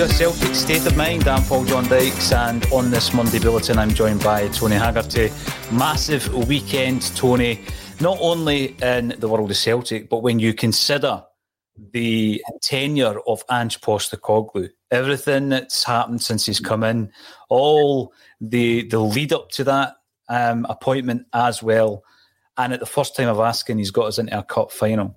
[0.00, 1.28] To a Celtic State of Mind.
[1.28, 5.30] I'm Paul John Dykes, and on this Monday bulletin, I'm joined by Tony Haggerty.
[5.70, 7.60] Massive weekend, Tony,
[8.00, 11.22] not only in the world of Celtic, but when you consider
[11.92, 17.12] the tenure of Ange Postecoglou, everything that's happened since he's come in,
[17.50, 19.96] all the the lead up to that
[20.30, 22.04] um, appointment as well,
[22.56, 25.14] and at the first time of asking, he's got us into a cup final.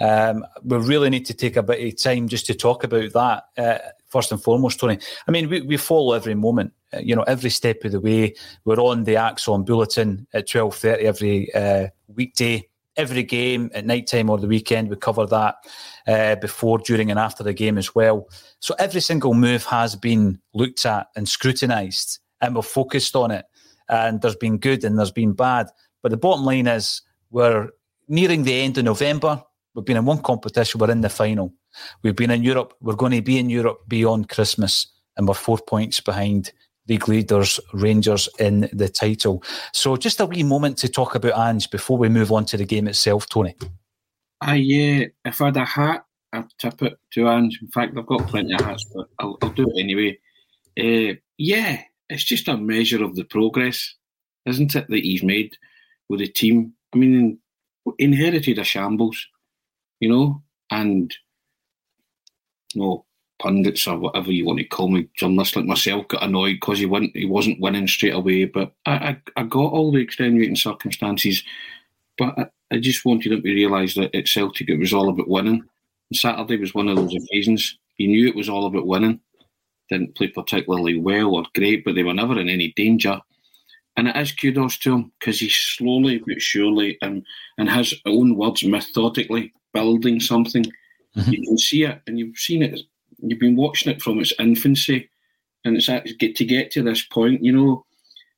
[0.00, 3.44] Um, we really need to take a bit of time just to talk about that.
[3.58, 3.78] Uh,
[4.12, 4.98] first and foremost, Tony.
[5.26, 8.34] I mean, we, we follow every moment, uh, you know, every step of the way.
[8.64, 14.06] We're on the ACSOM Bulletin at twelve thirty every uh, weekday, every game at night
[14.06, 14.90] time or the weekend.
[14.90, 15.54] We cover that
[16.06, 18.28] uh, before, during, and after the game as well.
[18.60, 23.46] So every single move has been looked at and scrutinised, and we're focused on it.
[23.88, 25.66] And there's been good and there's been bad,
[26.02, 27.68] but the bottom line is we're
[28.08, 29.42] nearing the end of November.
[29.74, 31.52] We've been in one competition, we're in the final.
[32.02, 35.58] We've been in Europe, we're going to be in Europe beyond Christmas, and we're four
[35.58, 36.52] points behind
[36.88, 39.42] league leaders, Rangers, in the title.
[39.72, 42.64] So just a wee moment to talk about Ange before we move on to the
[42.64, 43.54] game itself, Tony.
[44.40, 47.58] I, yeah, if I had a hat, I'd tip it to Ange.
[47.62, 50.18] In fact, I've got plenty of hats, but I'll, I'll do it anyway.
[50.78, 53.94] Uh, yeah, it's just a measure of the progress,
[54.46, 55.56] isn't it, that he's made
[56.08, 56.72] with the team.
[56.94, 57.38] I mean,
[57.98, 59.26] inherited a shambles
[60.02, 60.42] you know,
[60.72, 61.14] and
[62.80, 63.04] know,
[63.38, 66.86] pundits or whatever you want to call me, journalists like myself got annoyed because he
[66.86, 68.44] went he wasn't winning straight away.
[68.44, 71.42] But I, I, I got all the extenuating circumstances,
[72.18, 75.28] but I, I just wanted him to realise that at Celtic it was all about
[75.28, 75.62] winning.
[76.10, 77.78] And Saturday was one of those occasions.
[77.96, 79.20] He knew it was all about winning.
[79.90, 83.20] Didn't play particularly well or great, but they were never in any danger.
[83.96, 87.24] and it is kudos to him because he's slowly but surely and
[87.58, 90.64] in his own words methodically building something.
[91.16, 91.32] Mm-hmm.
[91.32, 92.80] You can see it, and you've seen it.
[93.18, 95.08] You've been watching it from its infancy,
[95.64, 97.44] and it's actually get to get to this point.
[97.44, 97.86] You know,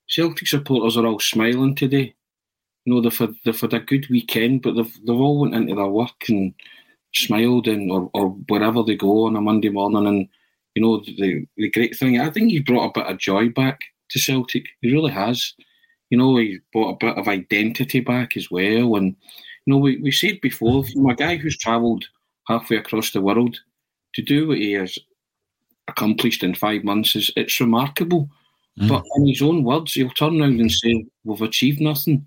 [0.09, 2.15] Celtic supporters are all smiling today.
[2.85, 5.75] You know, they've had, they've had a good weekend, but they've they've all went into
[5.75, 6.53] their work and
[7.15, 10.29] smiled and or, or wherever they go on a Monday morning and
[10.75, 13.81] you know the the great thing I think he brought a bit of joy back
[14.11, 14.67] to Celtic.
[14.81, 15.55] He really has.
[16.11, 18.95] You know, he brought a bit of identity back as well.
[18.97, 19.17] And,
[19.65, 22.05] you know, we, we said before, from a guy who's travelled
[22.49, 23.59] halfway across the world
[24.15, 24.99] to do what he has
[25.89, 28.29] accomplished in five months is it's remarkable.
[28.79, 28.89] Mm.
[28.89, 32.27] But in his own words, he'll turn around and say, We've achieved nothing,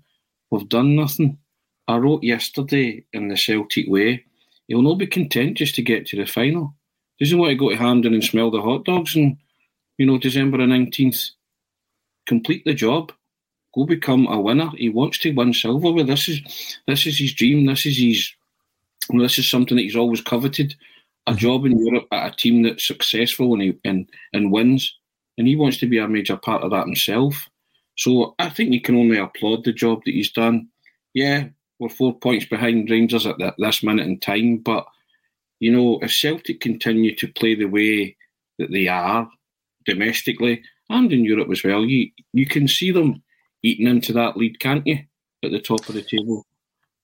[0.50, 1.38] we've done nothing.
[1.86, 4.24] I wrote yesterday in the Celtic way,
[4.66, 6.74] he'll not be content just to get to the final.
[7.18, 9.38] Doesn't want to go to Hampden and smell the hot dogs and
[9.98, 11.30] you know, December the 19th
[12.26, 13.10] complete the job,
[13.74, 14.70] go become a winner.
[14.76, 16.04] He wants to win silverware.
[16.04, 17.66] This is this is his dream.
[17.66, 18.32] This is his.
[19.16, 20.74] This is something that he's always coveted.
[21.26, 21.38] A mm-hmm.
[21.38, 24.94] job in Europe at a team that's successful and he, and and wins,
[25.38, 27.48] and he wants to be a major part of that himself.
[27.96, 30.68] So I think you can only applaud the job that he's done.
[31.14, 34.86] Yeah, we're four points behind Rangers at this minute in time, but
[35.60, 38.16] you know if Celtic continue to play the way
[38.58, 39.28] that they are
[39.84, 41.84] domestically, and in Europe as well.
[41.84, 43.22] You you can see them
[43.62, 44.98] eating into that lead, can't you?
[45.44, 46.44] At the top of the table.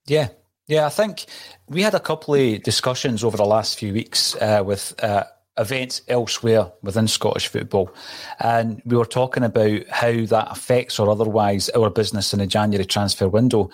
[0.07, 0.29] Yeah,
[0.67, 0.87] yeah.
[0.87, 1.27] I think
[1.69, 4.95] we had a couple of discussions over the last few weeks uh, with.
[5.03, 5.25] Uh,
[5.57, 7.95] events elsewhere within Scottish football.
[8.41, 12.85] And we were talking about how that affects or otherwise our business in the January
[12.85, 13.71] transfer window.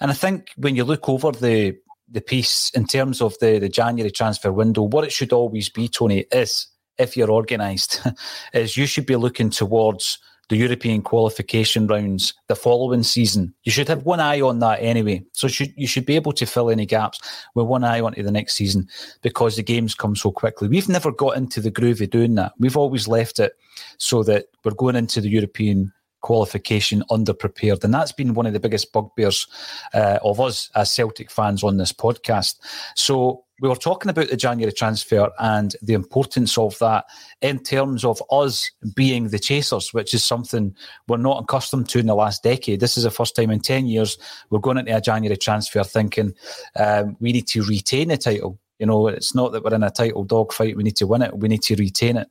[0.00, 1.76] And I think when you look over the
[2.10, 5.88] the piece in terms of the, the January transfer window, what it should always be,
[5.88, 6.66] Tony, is
[6.96, 8.00] if you're organised,
[8.54, 13.54] is you should be looking towards the European qualification rounds the following season.
[13.64, 15.24] You should have one eye on that anyway.
[15.32, 17.20] So should, you should be able to fill any gaps
[17.54, 18.88] with one eye onto the next season
[19.22, 20.68] because the games come so quickly.
[20.68, 22.52] We've never got into the groove of doing that.
[22.58, 23.52] We've always left it
[23.98, 27.84] so that we're going into the European qualification underprepared.
[27.84, 29.46] And that's been one of the biggest bugbears
[29.94, 32.56] uh, of us as Celtic fans on this podcast.
[32.96, 37.04] So we were talking about the January transfer and the importance of that
[37.40, 40.74] in terms of us being the chasers, which is something
[41.08, 42.80] we're not accustomed to in the last decade.
[42.80, 44.16] This is the first time in 10 years
[44.50, 46.34] we're going into a January transfer thinking
[46.76, 48.58] um, we need to retain the title.
[48.78, 51.36] You know, it's not that we're in a title dogfight, we need to win it,
[51.36, 52.28] we need to retain it.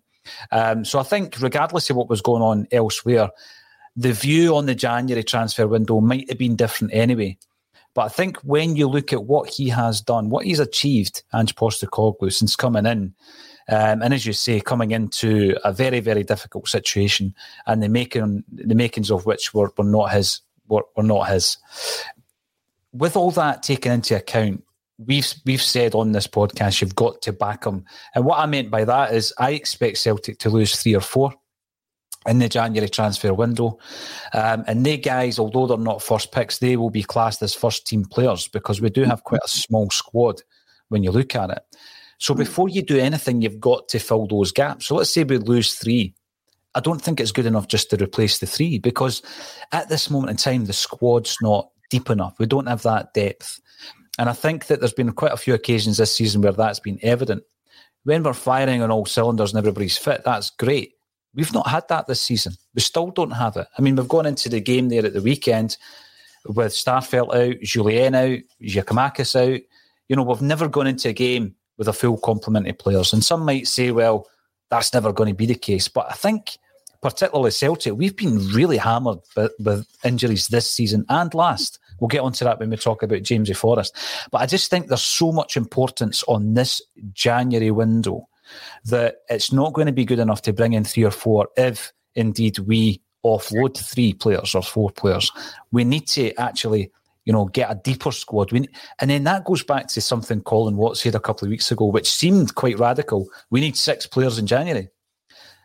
[0.51, 3.29] Um, so I think, regardless of what was going on elsewhere,
[3.95, 7.37] the view on the January transfer window might have been different anyway.
[7.97, 11.55] But I think when you look at what he has done, what he's achieved, Ange
[11.55, 13.15] Postecoglou since coming in,
[13.69, 17.33] um, and as you say, coming into a very, very difficult situation,
[17.65, 21.57] and the making, the makings of which were, were not his, were, were not his.
[22.93, 24.63] With all that taken into account,
[24.99, 27.83] we've we've said on this podcast you've got to back him,
[28.13, 31.33] and what I meant by that is I expect Celtic to lose three or four
[32.27, 33.79] in the January transfer window.
[34.33, 37.87] Um, and they guys, although they're not first picks, they will be classed as first
[37.87, 40.41] team players because we do have quite a small squad
[40.89, 41.63] when you look at it.
[42.19, 42.39] So hmm.
[42.39, 44.87] before you do anything, you've got to fill those gaps.
[44.87, 46.13] So let's say we lose three.
[46.75, 49.23] I don't think it's good enough just to replace the three because
[49.71, 52.35] at this moment in time, the squad's not deep enough.
[52.37, 53.59] We don't have that depth.
[54.19, 56.99] And I think that there's been quite a few occasions this season where that's been
[57.01, 57.43] evident.
[58.03, 60.93] When we're firing on all cylinders and everybody's fit, that's great.
[61.37, 62.53] We've not had that this season.
[62.73, 63.67] We still don't have it.
[63.77, 65.77] I mean, we've gone into the game there at the weekend
[66.47, 69.61] with Starfelt out, Jullien out, Giakoumakis out.
[70.09, 73.13] You know, we've never gone into a game with a full complement of players.
[73.13, 74.27] And some might say, well,
[74.71, 75.87] that's never going to be the case.
[75.87, 76.57] But I think,
[77.03, 81.77] particularly Celtic, we've been really hammered with, with injuries this season and last.
[81.99, 83.95] We'll get onto that when we talk about Jamesy Forrest.
[84.31, 86.81] But I just think there's so much importance on this
[87.13, 88.27] January window
[88.85, 91.91] that it's not going to be good enough to bring in three or four if
[92.15, 95.31] indeed we offload three players or four players.
[95.71, 96.91] We need to actually,
[97.25, 98.51] you know, get a deeper squad.
[98.51, 98.67] We,
[98.99, 101.85] and then that goes back to something Colin Watt said a couple of weeks ago,
[101.85, 103.27] which seemed quite radical.
[103.49, 104.89] We need six players in January.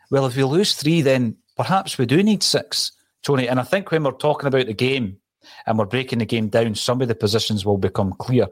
[0.09, 2.91] Well, if we lose three, then perhaps we do need six,
[3.23, 3.47] Tony.
[3.47, 5.17] And I think when we're talking about the game
[5.65, 8.47] and we're breaking the game down, some of the positions will become clear.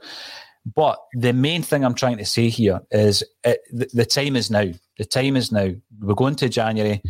[0.65, 4.51] But the main thing I'm trying to say here is it, the, the, time is
[4.51, 4.71] now.
[4.97, 5.69] The time is now.
[5.99, 7.01] We're going to January,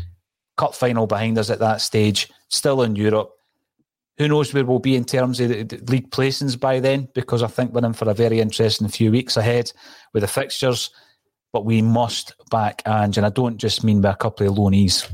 [0.55, 3.31] cup final behind us at that stage, still in Europe.
[4.17, 7.10] Who knows where we'll be in terms of the, the league placings by then?
[7.13, 9.72] Because I think we're in for a very interesting few weeks ahead
[10.13, 10.89] with the fixtures.
[11.51, 15.12] But we must back Ange, and I don't just mean by a couple of loanees.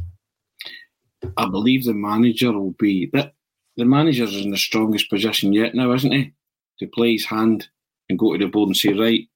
[1.38, 3.34] I believe the manager will be that
[3.78, 6.34] the manager's in the strongest position yet now, isn't he?
[6.80, 7.68] To play his hand
[8.10, 9.28] and go to the board and say, right,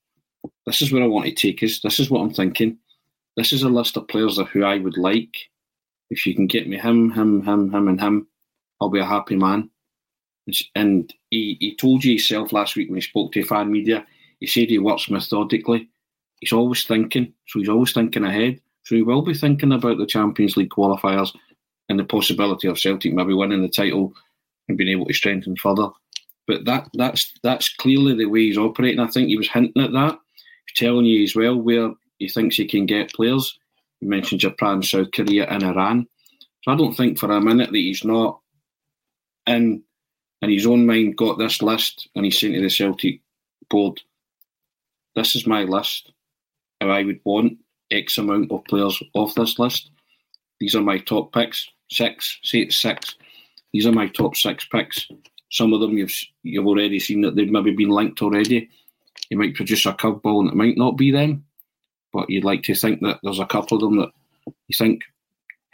[0.65, 1.79] this is where I want to take us.
[1.79, 2.77] This is what I'm thinking.
[3.37, 5.35] This is a list of players of who I would like.
[6.09, 8.27] If you can get me him, him, him, him, and him,
[8.81, 9.69] I'll be a happy man.
[10.75, 14.05] And he, he told you himself last week when he spoke to fan media,
[14.39, 15.87] he said he works methodically.
[16.39, 18.59] He's always thinking, so he's always thinking ahead.
[18.83, 21.33] So he will be thinking about the Champions League qualifiers
[21.87, 24.13] and the possibility of Celtic maybe winning the title
[24.67, 25.89] and being able to strengthen further.
[26.47, 28.99] But that that's that's clearly the way he's operating.
[28.99, 30.19] I think he was hinting at that.
[30.67, 33.57] He's telling you as well where he thinks he can get players.
[33.99, 36.07] He mentioned Japan, South Korea, and Iran.
[36.63, 38.39] So I don't think for a minute that he's not
[39.47, 39.83] in
[40.41, 43.21] in his own mind got this list and he's saying to the Celtic
[43.69, 44.01] board,
[45.15, 46.11] This is my list.
[46.79, 47.59] And I would want
[47.91, 49.91] X amount of players off this list.
[50.59, 51.69] These are my top picks.
[51.91, 53.15] Six, say it's six.
[53.73, 55.07] These are my top six picks.
[55.51, 58.69] Some of them you've you've already seen that they've maybe been linked already.
[59.29, 61.45] You might produce a curveball and it might not be them,
[62.11, 64.11] but you'd like to think that there's a couple of them that
[64.67, 65.03] you think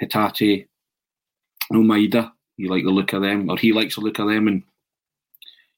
[0.02, 0.68] Hatate,
[1.72, 4.48] no Maeda, you like the look of them, or he likes the look of them,
[4.48, 4.64] and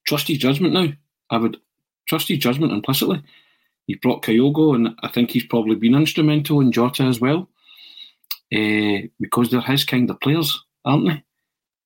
[0.08, 0.88] trust his judgment now.
[1.30, 1.58] I would
[2.08, 3.22] trust his judgment implicitly.
[3.86, 7.50] He brought Kyogo, and I think he's probably been instrumental in Jota as well,
[8.54, 11.24] uh, because they're his kind of players, aren't they?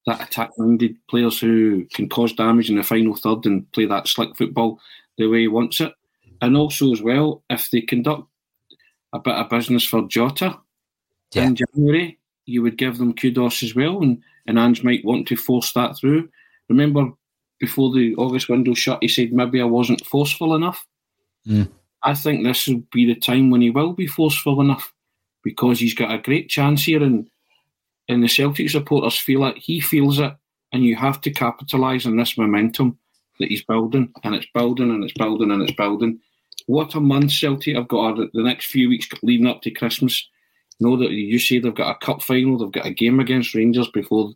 [0.06, 4.36] That attack-minded players who can cause damage in the final third and play that slick
[4.36, 4.80] football
[5.18, 5.94] the way he wants it.
[6.42, 8.28] And also, as well, if they conduct
[9.14, 10.60] a bit of business for Jota
[11.34, 11.44] yeah.
[11.44, 14.02] in January, you would give them kudos as well.
[14.02, 16.28] And, and Ange might want to force that through.
[16.68, 17.12] Remember,
[17.60, 20.86] before the August window shut, he said maybe I wasn't forceful enough.
[21.48, 21.70] Mm.
[22.04, 24.94] I think this will be the time when he will be forceful enough
[25.44, 27.30] because he's got a great chance here, and
[28.10, 29.58] and the Celtic supporters feel it.
[29.58, 30.34] He feels it,
[30.72, 32.98] and you have to capitalise on this momentum
[33.40, 36.20] that he's building, and it's building, and it's building, and it's building.
[36.68, 40.28] What a month Celtic have got the next few weeks leading up to Christmas.
[40.80, 43.90] Know that you say they've got a cup final, they've got a game against Rangers
[43.90, 44.32] before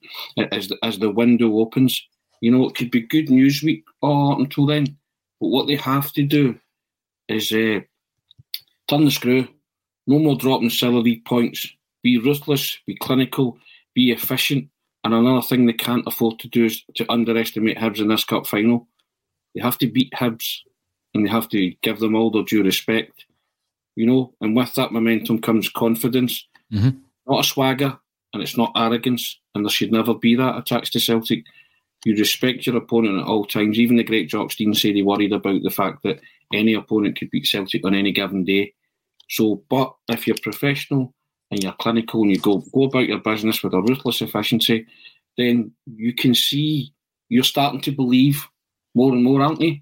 [0.52, 2.02] as the, as the window opens.
[2.42, 4.98] You know, it could be good news week oh, until then.
[5.40, 6.60] But what they have to do
[7.28, 7.82] is uh,
[8.88, 9.48] turn the screw.
[10.06, 11.68] No more dropping salary points.
[12.08, 13.58] Be ruthless, be clinical,
[13.94, 14.70] be efficient.
[15.04, 18.48] And another thing they can't afford to do is to underestimate Hibs in this cup
[18.48, 18.88] final.
[19.54, 20.60] They have to beat Hibs
[21.14, 23.26] and they have to give them all their due respect.
[23.98, 26.98] You know, and with that momentum comes confidence, mm-hmm.
[27.30, 28.00] not a swagger,
[28.34, 31.44] and it's not arrogance, and there should never be that attached to Celtic.
[32.06, 33.78] You respect your opponent at all times.
[33.78, 36.22] Even the great Jock Stein said he worried about the fact that
[36.54, 38.74] any opponent could beat Celtic on any given day.
[39.30, 41.14] So, but if you're professional
[41.52, 44.86] and you're clinical and you go go about your business with a ruthless efficiency,
[45.38, 46.94] then you can see
[47.30, 48.48] you're starting to believe
[48.96, 49.80] more and more, aren't you,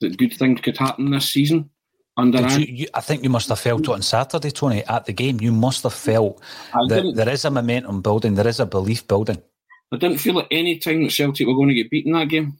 [0.00, 1.70] that good things could happen this season.
[2.16, 5.14] Under you, you, I think you must have felt it on Saturday, Tony, at the
[5.14, 5.40] game.
[5.40, 6.42] You must have felt
[6.88, 9.40] that there is a momentum building, there is a belief building.
[9.92, 12.58] I didn't feel at any time that Celtic were going to get beaten that game.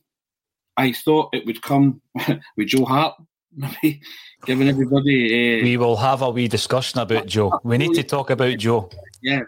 [0.77, 2.01] I thought it would come
[2.57, 3.15] with Joe Hart,
[3.57, 4.01] maybe
[4.47, 5.61] giving everybody.
[5.61, 7.59] Uh, we will have a wee discussion about Joe.
[7.65, 8.91] We need to talk about Joe.
[9.23, 9.43] Yeah,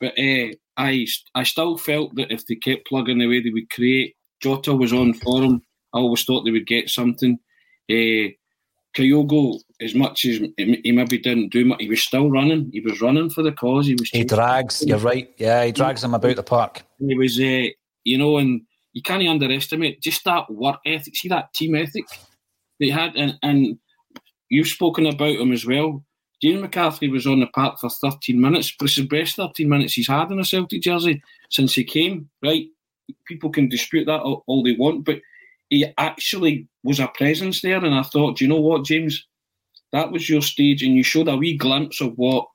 [0.00, 3.70] but uh, I I still felt that if they kept plugging the way they would
[3.70, 5.62] create, Jota was on for them.
[5.94, 7.38] I always thought they would get something.
[7.90, 8.32] Uh,
[8.94, 12.70] Kyogo, as much as he maybe didn't do much, he was still running.
[12.72, 13.86] He was running for the cause.
[13.86, 14.10] He was.
[14.10, 14.84] He drags.
[14.84, 15.32] You're right.
[15.38, 16.82] Yeah, he drags him about the park.
[16.98, 17.68] He was, uh,
[18.04, 21.16] you know, and you can't underestimate just that work ethic.
[21.16, 22.04] See that team ethic
[22.82, 23.78] they had, and and
[24.48, 26.04] you've spoken about him as well.
[26.42, 29.92] James McCarthy was on the park for 13 minutes, but it's the best 13 minutes
[29.92, 32.28] he's had in a Celtic jersey since he came.
[32.42, 32.66] Right?
[33.26, 35.20] People can dispute that all, all they want, but
[35.70, 37.82] he actually was a presence there.
[37.82, 39.24] And I thought, do you know what, James,
[39.92, 42.48] that was your stage, and you showed a wee glimpse of what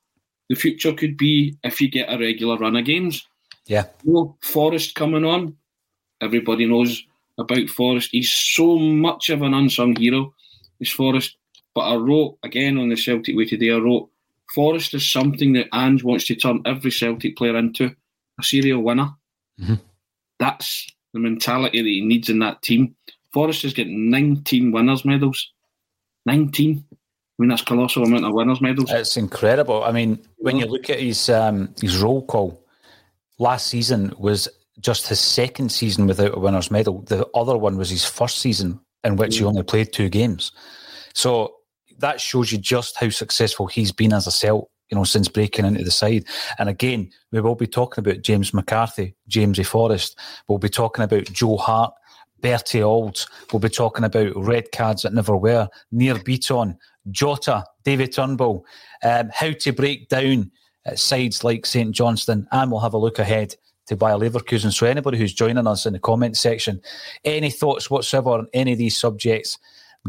[0.50, 3.25] the future could be if you get a regular run of games.
[3.65, 3.86] Yeah.
[4.03, 5.55] You know, Forrest coming on,
[6.22, 7.03] everybody knows
[7.38, 8.10] about Forrest.
[8.12, 10.34] He's so much of an unsung hero,
[10.79, 11.38] is Forrest.
[11.74, 14.10] But I wrote, again on the Celtic Way today, I wrote,
[14.53, 17.96] Forrest is something that Ange wants to turn every Celtic player into
[18.39, 19.10] a serial winner.
[19.60, 19.75] Mm-hmm.
[20.39, 22.96] That's the mentality that he needs in that team.
[23.32, 25.51] Forrest has got 19 winners' medals.
[26.25, 26.84] 19.
[26.91, 26.96] I
[27.38, 28.89] mean, that's colossal amount of winners' medals.
[28.89, 29.84] It's incredible.
[29.84, 32.63] I mean, when you look at his um, his roll call,
[33.38, 34.48] last season was
[34.79, 37.01] just his second season without a winner's medal.
[37.01, 39.39] The other one was his first season in which yeah.
[39.39, 40.51] he only played two games.
[41.13, 41.55] So
[42.00, 45.65] that shows you just how successful he's been as a Celt you know, since breaking
[45.65, 46.25] into the side.
[46.57, 49.63] And again, we will be talking about James McCarthy, James A.
[49.63, 50.17] Forrest.
[50.48, 51.93] We'll be talking about Joe Hart,
[52.41, 53.25] Bertie Auld.
[53.51, 56.77] We'll be talking about red cards that never were, Nir Bitton,
[57.12, 58.65] Jota, David Turnbull,
[59.03, 60.51] um, how to break down
[60.86, 63.55] uh, sides like St Johnstone, and we'll have a look ahead
[63.88, 64.74] to buy Bayer Leverkusen.
[64.74, 66.82] So anybody who's joining us in the comment section,
[67.25, 69.58] any thoughts whatsoever on any of these subjects,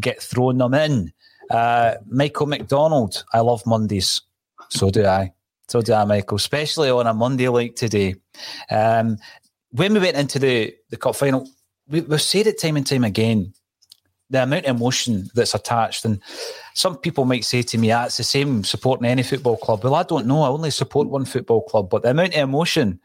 [0.01, 1.13] get thrown them in.
[1.51, 4.21] Uh, Michael McDonald, I love Mondays.
[4.69, 5.33] So do I.
[5.69, 8.17] So do I, Michael, especially on a Monday like today.
[8.71, 9.19] Um,
[9.71, 11.49] when we went into the, the cup final,
[11.89, 13.55] we, we've said it time and time again
[14.31, 16.05] the amount of emotion that's attached.
[16.05, 16.21] And
[16.75, 19.83] some people might say to me, ah, it's the same supporting any football club.
[19.83, 20.43] Well, I don't know.
[20.43, 23.01] I only support one football club, but the amount of emotion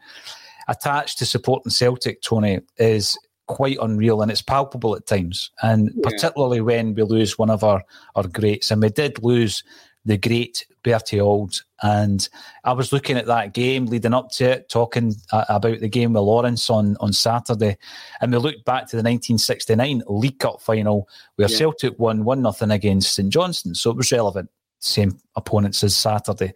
[0.68, 5.50] attached to supporting Celtic, Tony, is quite unreal and it's palpable at times.
[5.62, 6.10] And yeah.
[6.10, 7.82] particularly when we lose one of our,
[8.14, 8.70] our greats.
[8.70, 9.62] And we did lose
[10.04, 11.62] the great Bertie Auld.
[11.82, 12.26] And
[12.64, 16.12] I was looking at that game leading up to it, talking uh, about the game
[16.12, 17.76] with Lawrence on, on Saturday.
[18.20, 21.56] And we looked back to the 1969 League Cup final where yeah.
[21.56, 23.74] Celtic won 1 0 against St Johnstone.
[23.74, 24.50] So it was relevant.
[24.84, 26.52] Same opponents as Saturday.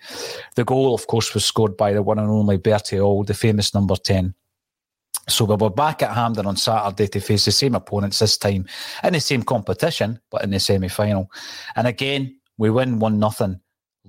[0.54, 3.72] The goal, of course, was scored by the one and only Bertie Auld, the famous
[3.72, 4.34] number 10.
[5.28, 8.66] So we were back at Hampden on Saturday to face the same opponents this time
[9.02, 11.30] in the same competition, but in the semi final.
[11.76, 13.60] And again, we win 1 nothing.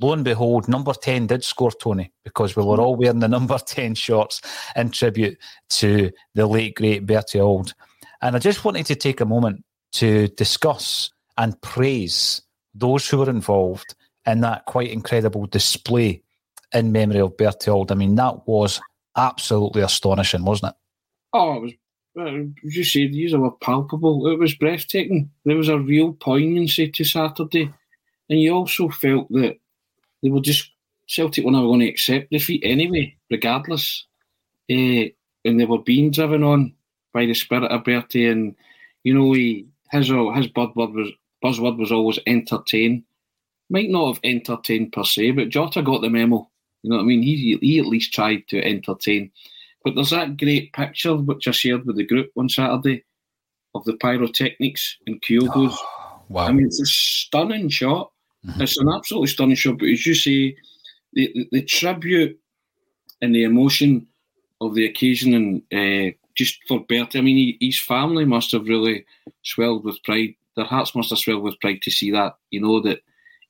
[0.02, 3.58] Lo and behold, number 10 did score Tony because we were all wearing the number
[3.58, 4.42] 10 shorts
[4.76, 5.38] in tribute
[5.70, 7.74] to the late, great Bertie Auld.
[8.22, 12.42] And I just wanted to take a moment to discuss and praise
[12.74, 13.96] those who were involved
[14.26, 16.22] in that quite incredible display
[16.74, 17.92] in memory of Bertie Auld.
[17.92, 18.80] I mean, that was
[19.18, 20.78] absolutely astonishing, wasn't it?
[21.34, 21.74] Oh, it was.
[22.18, 24.28] As you said, these were palpable.
[24.28, 25.30] It was breathtaking.
[25.46, 27.72] There was a real poignancy to Saturday
[28.30, 29.58] and you also felt that
[30.22, 30.72] they were just
[31.08, 34.06] Celtic were never going to accept defeat anyway, regardless.
[34.70, 35.10] Uh,
[35.44, 36.74] and they were being driven on
[37.14, 38.56] by the spirit of Bertie, and
[39.04, 41.12] you know he his his was
[41.44, 43.04] buzzword was always entertain.
[43.70, 46.50] Might not have entertained per se, but Jota got the memo.
[46.82, 47.22] You know what I mean?
[47.22, 49.32] He he at least tried to entertain.
[49.84, 53.04] But there's that great picture which I shared with the group on Saturday
[53.76, 55.78] of the pyrotechnics and Kyogo's.
[55.78, 56.48] Oh, wow!
[56.48, 58.12] I mean, it's a stunning shot.
[58.46, 58.62] Mm-hmm.
[58.62, 59.80] It's an absolutely stunning shot.
[59.80, 60.56] but as you say,
[61.14, 62.40] the, the, the tribute
[63.22, 64.08] and the emotion
[64.62, 68.68] of the occasion and uh, just for Bertie, I mean, he, his family must have
[68.68, 69.06] really
[69.44, 70.36] swelled with pride.
[70.56, 73.02] Their hearts must have swelled with pride to see that, you know, that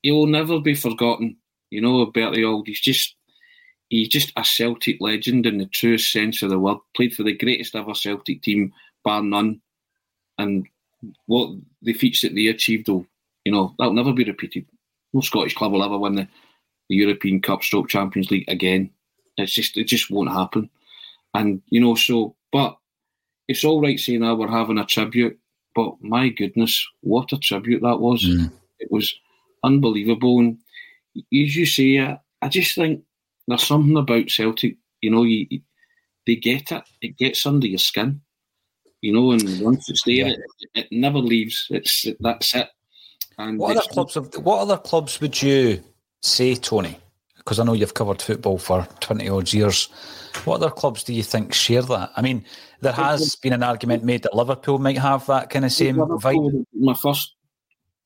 [0.02, 1.36] he will never be forgotten.
[1.70, 3.14] You know, Bertie Auld, he's just
[3.88, 6.78] he's just a Celtic legend in the truest sense of the word.
[6.96, 8.72] Played for the greatest ever Celtic team,
[9.04, 9.60] bar none.
[10.38, 10.66] And
[11.26, 13.06] what the feats that they achieved will,
[13.44, 14.66] you know, that'll never be repeated
[15.12, 16.28] no Scottish club will ever win the,
[16.88, 18.90] the European Cup stroke Champions League again.
[19.36, 20.70] It's just it just won't happen.
[21.34, 22.76] And you know, so but
[23.48, 25.38] it's all right saying that we're having a tribute,
[25.74, 28.24] but my goodness, what a tribute that was.
[28.24, 28.52] Mm.
[28.78, 29.14] It was
[29.62, 30.38] unbelievable.
[30.38, 30.58] And
[31.16, 33.02] as you say, I, I just think
[33.46, 35.46] there's something about Celtic, you know, you,
[36.26, 36.82] they get it.
[37.00, 38.20] It gets under your skin.
[39.02, 40.28] You know, and once it's there, yeah.
[40.28, 40.40] it,
[40.74, 41.66] it, never leaves.
[41.70, 42.68] It's that's it.
[43.38, 44.14] And what other clubs?
[44.14, 45.82] Have, what other clubs would you
[46.20, 46.98] say, Tony?
[47.38, 49.88] Because I know you've covered football for twenty odd years.
[50.44, 52.10] What other clubs do you think share that?
[52.14, 52.44] I mean,
[52.82, 56.66] there has been an argument made that Liverpool might have that kind of same vibe.
[56.74, 57.34] My first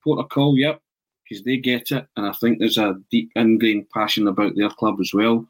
[0.04, 0.80] port of call, yep,
[1.24, 4.96] because they get it, and I think there's a deep ingrained passion about their club
[5.00, 5.46] as well.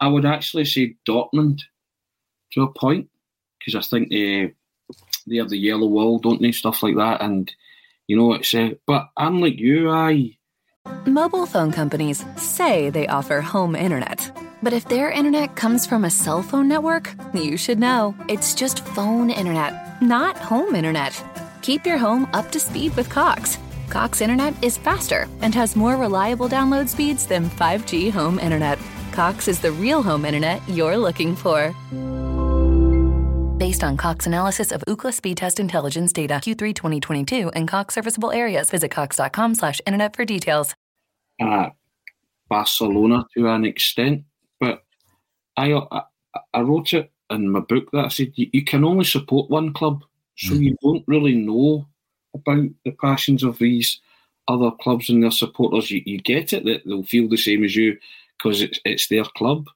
[0.00, 1.60] I would actually say Dortmund
[2.52, 3.08] to a point
[3.58, 4.52] because I think they
[5.26, 6.52] they have the yellow wall, don't they?
[6.52, 7.52] Stuff like that, and
[8.06, 10.36] you know, it's uh, but I'm like you, I.
[11.06, 14.30] Mobile phone companies say they offer home internet,
[14.62, 18.84] but if their internet comes from a cell phone network, you should know it's just
[18.86, 21.22] phone internet, not home internet.
[21.62, 23.58] Keep your home up to speed with Cox.
[23.90, 28.78] Cox internet is faster and has more reliable download speeds than 5G home internet.
[29.12, 31.74] Cox is the real home internet you're looking for
[33.60, 38.32] based on Cox analysis of Ookla speed test intelligence data Q3 2022 and Cox serviceable
[38.32, 38.70] areas.
[38.70, 40.74] Visit cox.com slash internet for details.
[41.38, 41.68] Uh,
[42.48, 44.24] Barcelona to an extent,
[44.58, 44.82] but
[45.58, 46.02] I, I,
[46.54, 49.74] I wrote it in my book that I said you, you can only support one
[49.74, 50.04] club,
[50.36, 50.62] so mm.
[50.62, 51.86] you don't really know
[52.34, 54.00] about the passions of these
[54.48, 55.90] other clubs and their supporters.
[55.90, 57.98] You, you get it that they'll feel the same as you
[58.38, 59.66] because it's it's their club.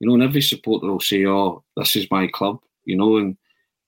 [0.00, 3.18] You know, and every supporter will say, "Oh, this is my club." you know.
[3.18, 3.36] And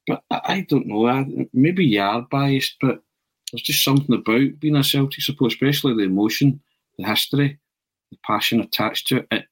[0.07, 1.09] but I, I don't know.
[1.09, 3.03] I, maybe you are biased, but
[3.51, 6.61] there's just something about being a Celtic supporter, especially the emotion,
[6.99, 7.59] the history.
[8.13, 9.45] the passion attached to it, it,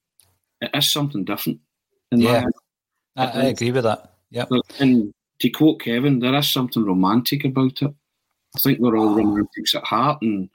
[0.60, 1.58] it is something different.
[2.12, 2.44] yeah,
[3.16, 4.14] I, I, agree with that.
[4.30, 4.44] Yeah.
[4.78, 7.94] And to quote Kevin, there is something romantic about it.
[8.56, 10.48] I think we're all romantics at heart, and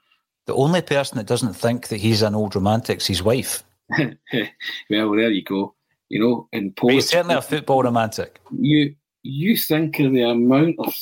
[0.46, 3.64] the only person that doesn't think that he's an old romantic is his wife.
[3.98, 5.74] well, there you go.
[6.08, 8.40] You know, in he's certainly a football romantic.
[8.58, 10.94] You you think of the amount of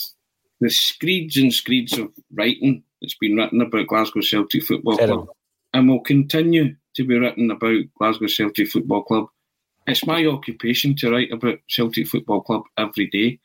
[0.61, 5.29] the screeds and screeds of writing that's been written about Glasgow Celtic Football Club,
[5.75, 9.27] and will continue to be written about Glasgow Celtic Football Club.
[9.89, 13.41] It's my occupation to write about Celtic Football Club every day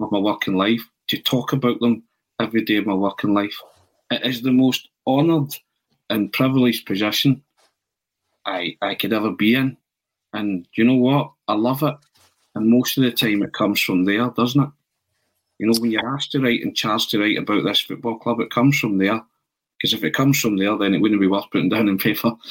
[0.00, 2.02] of my working life, to talk about them
[2.40, 3.60] every day of my working life.
[4.10, 5.54] It is the most honoured
[6.10, 7.42] and privileged position
[8.44, 9.76] I, I could ever be in.
[10.32, 11.32] And you know what?
[11.48, 11.94] I love it.
[12.54, 14.70] And most of the time it comes from there, doesn't it?
[15.58, 18.40] You know, when you're asked to write and charged to write about this football club,
[18.40, 19.20] it comes from there.
[19.76, 22.32] Because if it comes from there, then it wouldn't be worth putting down in paper.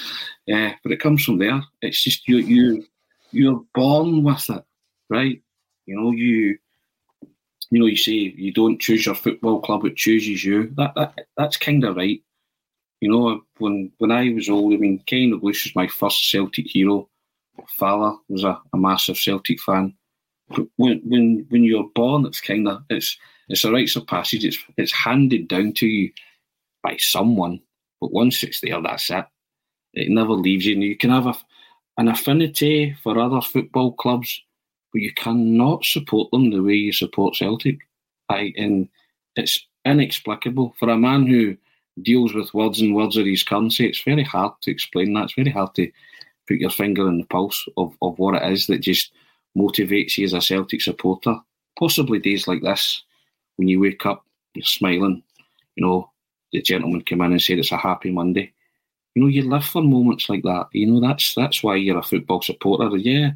[0.48, 1.60] Yeah, but it comes from there.
[1.82, 2.86] It's just you, you,
[3.32, 4.64] you're born with it,
[5.10, 5.42] right?
[5.88, 6.60] You know, you,
[7.72, 10.72] you know, you say you don't choose your football club; it chooses you.
[10.78, 12.22] That, that that's kind of right.
[13.02, 16.68] You know, when when I was old, I mean, Kenny Dalglish was my first Celtic
[16.68, 17.10] hero.
[17.78, 19.96] Father was a, a massive Celtic fan.
[20.50, 23.18] But when when when you're born, it's kind of it's
[23.50, 24.46] it's a rites of passage.
[24.46, 26.12] It's it's handed down to you
[26.84, 27.62] by someone.
[28.02, 29.26] But once it's there, that's it.
[29.94, 30.74] It never leaves you.
[30.74, 31.36] And you can have a,
[31.98, 34.42] an affinity for other football clubs,
[34.96, 37.80] but you cannot support them the way you support Celtic.
[38.30, 38.88] I and
[39.36, 41.58] it's inexplicable for a man who
[42.02, 43.86] deals with words and words of his currency.
[43.90, 45.26] It's very hard to explain that.
[45.26, 45.92] It's very hard to
[46.48, 49.12] put your finger on the pulse of, of what it is that just
[49.58, 51.36] motivates you as a Celtic supporter.
[51.78, 53.04] Possibly days like this,
[53.58, 55.22] when you wake up, you're smiling.
[55.76, 56.10] You know,
[56.54, 58.54] the gentleman came in and said it's a happy Monday.
[59.14, 60.68] You know, you live for moments like that.
[60.72, 62.96] You know, that's that's why you're a football supporter.
[62.96, 63.32] Yeah,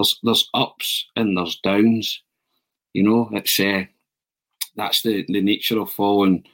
[0.00, 2.22] there's there's ups and there's downs.
[2.94, 3.84] You know, it's uh,
[4.76, 6.44] that's the, the nature of following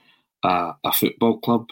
[0.43, 1.69] a, a football club.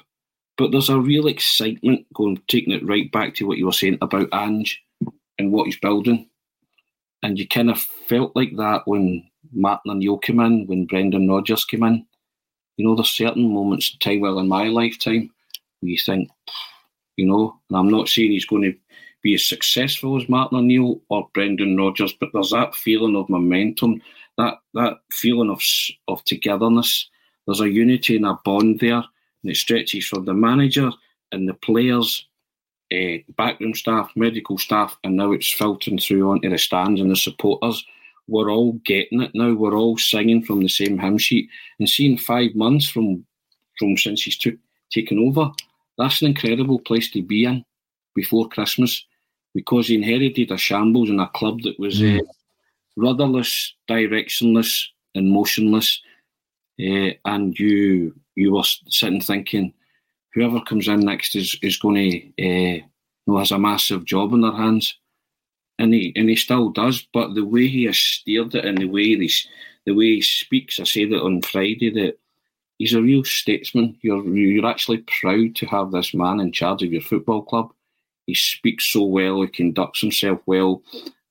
[0.56, 3.98] But there's a real excitement going, taking it right back to what you were saying
[4.00, 4.80] about Ange
[5.38, 6.28] and what he's building.
[7.24, 11.64] And you kind of felt like that when Martin O'Neill came in, when Brendan Rodgers
[11.64, 12.06] came in.
[12.76, 15.30] You know, there's certain moments in time, well, in my lifetime,
[15.80, 16.28] where you think,
[17.16, 18.74] you know, and I'm not saying he's going to
[19.24, 24.00] be as successful as Martin O'Neill or Brendan Rodgers, but there's that feeling of momentum,
[24.38, 25.60] that that feeling of
[26.06, 27.08] of togetherness
[27.46, 29.04] there's a unity and a bond there,
[29.42, 30.90] and it stretches from the manager
[31.32, 32.26] and the players,
[32.92, 37.16] uh, backroom staff, medical staff, and now it's filtering through onto the stands and the
[37.16, 37.84] supporters.
[38.28, 39.52] We're all getting it now.
[39.52, 43.26] We're all singing from the same hymn sheet, and seeing five months from
[43.78, 44.54] from since he's took,
[44.92, 45.50] taken over,
[45.98, 47.64] that's an incredible place to be in
[48.14, 49.04] before Christmas,
[49.54, 52.18] because he inherited a shambles and a club that was uh,
[52.96, 56.00] rudderless, directionless, and motionless
[56.80, 59.72] uh, and you you were sitting thinking,
[60.32, 61.94] whoever comes in next is is going
[62.36, 62.84] to uh,
[63.26, 64.98] know has a massive job in their hands,
[65.78, 67.06] and he and he still does.
[67.12, 69.30] But the way he has steered it and the way he
[69.86, 72.18] the way he speaks, I said it on Friday that
[72.78, 73.96] he's a real statesman.
[74.02, 77.72] You're you're actually proud to have this man in charge of your football club.
[78.26, 80.82] He speaks so well, he conducts himself well,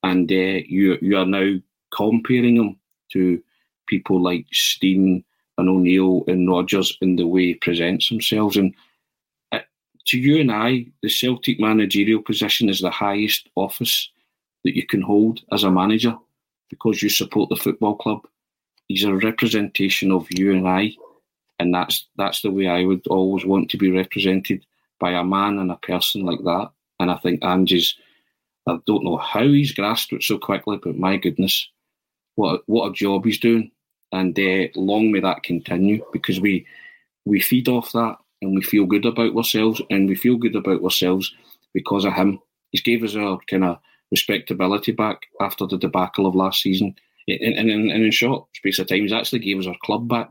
[0.03, 1.55] and uh, you you are now
[1.91, 2.77] comparing him
[3.13, 3.41] to
[3.87, 5.23] people like Stein
[5.57, 8.57] and O'Neill and Rodgers in the way he presents themselves.
[8.57, 8.73] And
[9.51, 9.59] uh,
[10.05, 14.09] to you and I, the Celtic managerial position is the highest office
[14.63, 16.17] that you can hold as a manager
[16.69, 18.25] because you support the football club.
[18.87, 20.93] He's a representation of you and I,
[21.59, 24.65] and that's that's the way I would always want to be represented
[24.99, 26.71] by a man and a person like that.
[27.03, 27.95] And I think Ange's,
[28.67, 31.69] I don't know how he's grasped it so quickly, but my goodness,
[32.35, 33.71] what what a job he's doing
[34.13, 36.65] and uh, long may that continue because we
[37.25, 40.83] we feed off that and we feel good about ourselves and we feel good about
[40.83, 41.33] ourselves
[41.73, 42.39] because of him.
[42.71, 43.79] He's gave us our kind of
[44.11, 46.95] respectability back after the debacle of last season.
[47.27, 50.29] And, and, and in short space of time, he's actually gave us our club back.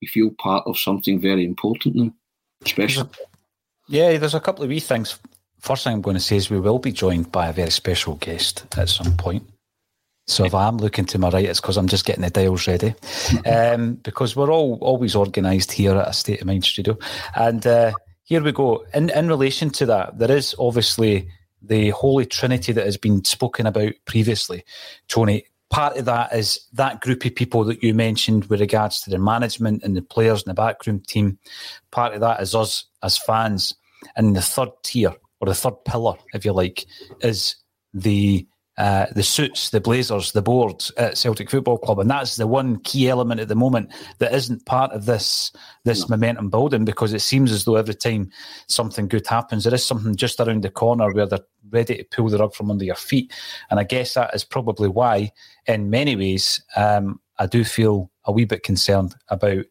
[0.00, 2.14] We feel part of something very important now,
[2.64, 3.08] especially.
[3.88, 5.18] Yeah, there's a couple of wee things.
[5.62, 8.16] First thing I'm going to say is we will be joined by a very special
[8.16, 9.48] guest at some point.
[10.26, 12.94] So if I'm looking to my right, it's because I'm just getting the dials ready.
[13.46, 16.98] Um, because we're all always organised here at a State of Mind studio.
[17.36, 17.92] And uh,
[18.24, 18.84] here we go.
[18.92, 21.28] In, in relation to that, there is obviously
[21.62, 24.64] the Holy Trinity that has been spoken about previously.
[25.06, 29.10] Tony, part of that is that group of people that you mentioned with regards to
[29.10, 31.38] the management and the players and the backroom team.
[31.92, 33.74] Part of that is us as fans.
[34.16, 36.86] And the third tier or the third pillar, if you like,
[37.20, 37.56] is
[37.92, 38.46] the
[38.78, 42.78] uh, the suits, the blazers, the boards at Celtic Football Club, and that's the one
[42.78, 45.52] key element at the moment that isn't part of this
[45.84, 46.16] this no.
[46.16, 48.30] momentum building because it seems as though every time
[48.68, 52.28] something good happens, there is something just around the corner where they're ready to pull
[52.28, 53.34] the rug from under your feet,
[53.68, 55.32] and I guess that is probably why,
[55.66, 59.64] in many ways, um, I do feel a wee bit concerned about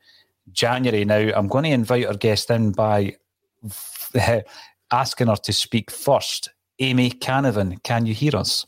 [0.51, 1.05] January.
[1.05, 3.15] Now, I'm going to invite our guest in by
[4.91, 6.49] asking her to speak first.
[6.79, 8.65] Amy Canavan, can you hear us?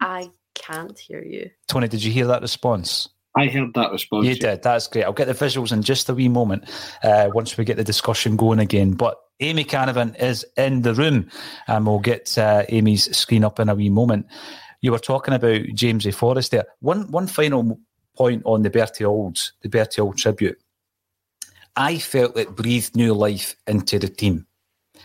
[0.00, 1.50] I can't hear you.
[1.68, 3.08] Tony, did you hear that response?
[3.36, 4.26] I heard that response.
[4.26, 4.62] You did.
[4.62, 5.04] That's great.
[5.04, 6.70] I'll get the visuals in just a wee moment
[7.02, 8.92] uh, once we get the discussion going again.
[8.92, 11.28] But Amy Canavan is in the room,
[11.66, 14.26] and we'll get uh, Amy's screen up in a wee moment.
[14.80, 16.12] You were talking about James A.
[16.12, 16.66] Forrest there.
[16.80, 17.80] One one final
[18.16, 20.58] point on the Bertie Auld's, the Bertie Auld tribute.
[21.74, 24.46] I felt it breathed new life into the team.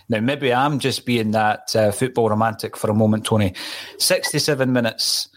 [0.08, 3.54] Now, maybe I'm just being that uh, football romantic for a moment, Tony.
[3.98, 5.30] 67 minutes,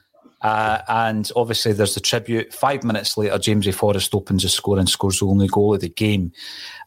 [0.42, 2.52] uh, and obviously there's the tribute.
[2.52, 3.72] Five minutes later, James A.
[3.72, 6.32] Forrest opens the score and scores the only goal of the game.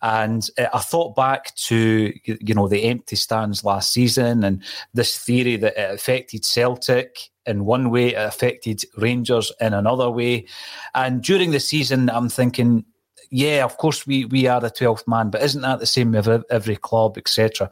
[0.02, 4.62] And uh, I thought back to, you know, the empty stands last season and
[4.94, 10.46] this theory that it affected Celtic in one way, it affected Rangers in another way.
[10.94, 12.86] And during the season, I'm thinking,
[13.30, 16.44] yeah, of course we we are the twelfth man, but isn't that the same with
[16.50, 17.70] every club, etc.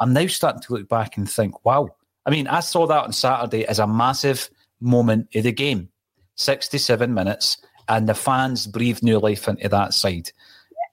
[0.00, 1.88] I'm now starting to look back and think, wow.
[2.26, 4.48] I mean, I saw that on Saturday as a massive
[4.80, 5.88] moment of the game.
[6.36, 10.30] 67 minutes, and the fans breathed new life into that side.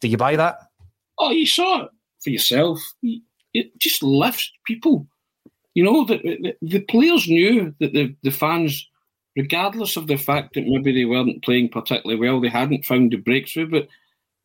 [0.02, 0.58] Do you buy that?
[1.18, 1.90] Oh, you saw it
[2.24, 2.80] for yourself.
[3.54, 5.08] It just lifts people.
[5.74, 8.89] You know, the, the, the players knew that the, the fans,
[9.40, 13.18] regardless of the fact that maybe they weren't playing particularly well, they hadn't found a
[13.18, 13.88] breakthrough, but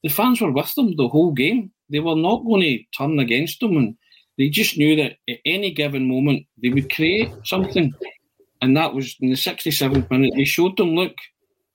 [0.04, 1.72] the fans were with them the whole game.
[1.90, 3.96] They were not going to turn against them, and
[4.38, 7.92] they just knew that at any given moment they would create something.
[8.62, 10.34] And that was in the 67th minute.
[10.36, 11.16] They showed them, look,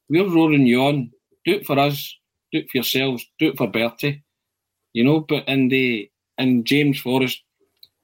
[0.08, 1.12] we're roaring you on.
[1.44, 2.16] Do it for us.
[2.54, 3.26] Do it for yourselves.
[3.38, 4.24] Do it for Bertie.
[4.94, 7.44] You know, but and they and James Forrest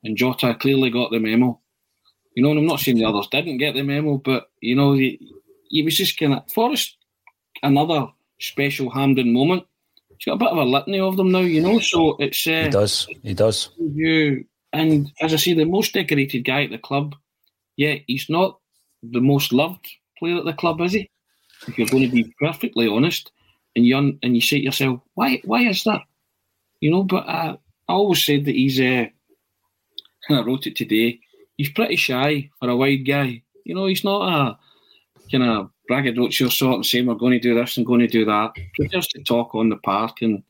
[0.04, 1.62] and Jota clearly got the memo.
[2.36, 4.94] You know, and I'm not saying the others didn't get the memo, but you know,
[4.94, 5.20] he,
[5.70, 6.98] he was just kind of Forrest.
[7.64, 8.08] Another
[8.40, 9.66] special Hampden moment
[10.18, 11.80] he's got a bit of a litany of them now, you know.
[11.80, 13.70] So it's uh, he does, he does.
[13.78, 17.16] You and as I say, the most decorated guy at the club.
[17.78, 18.60] Yeah, he's not
[19.04, 21.10] the most loved player at the club, is he?
[21.68, 23.32] If you're going to be perfectly honest,
[23.76, 26.02] and you and you say to yourself, why why is that?
[26.80, 28.80] You know, but I, I always said that he's.
[28.80, 29.08] Uh,
[30.30, 31.20] I wrote it today.
[31.58, 33.44] He's pretty shy for a wide guy.
[33.64, 34.60] You know, he's not a
[35.32, 38.26] kind of braggadocio sort of saying we're going to do this and going to do
[38.26, 38.54] that.
[38.90, 40.44] Just to talk on the park and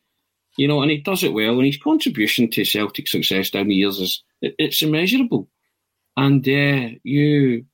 [0.57, 1.55] you know, and he does it well.
[1.57, 5.49] And his contribution to Celtic success down the years is it, it's immeasurable.
[6.17, 7.65] And uh, you,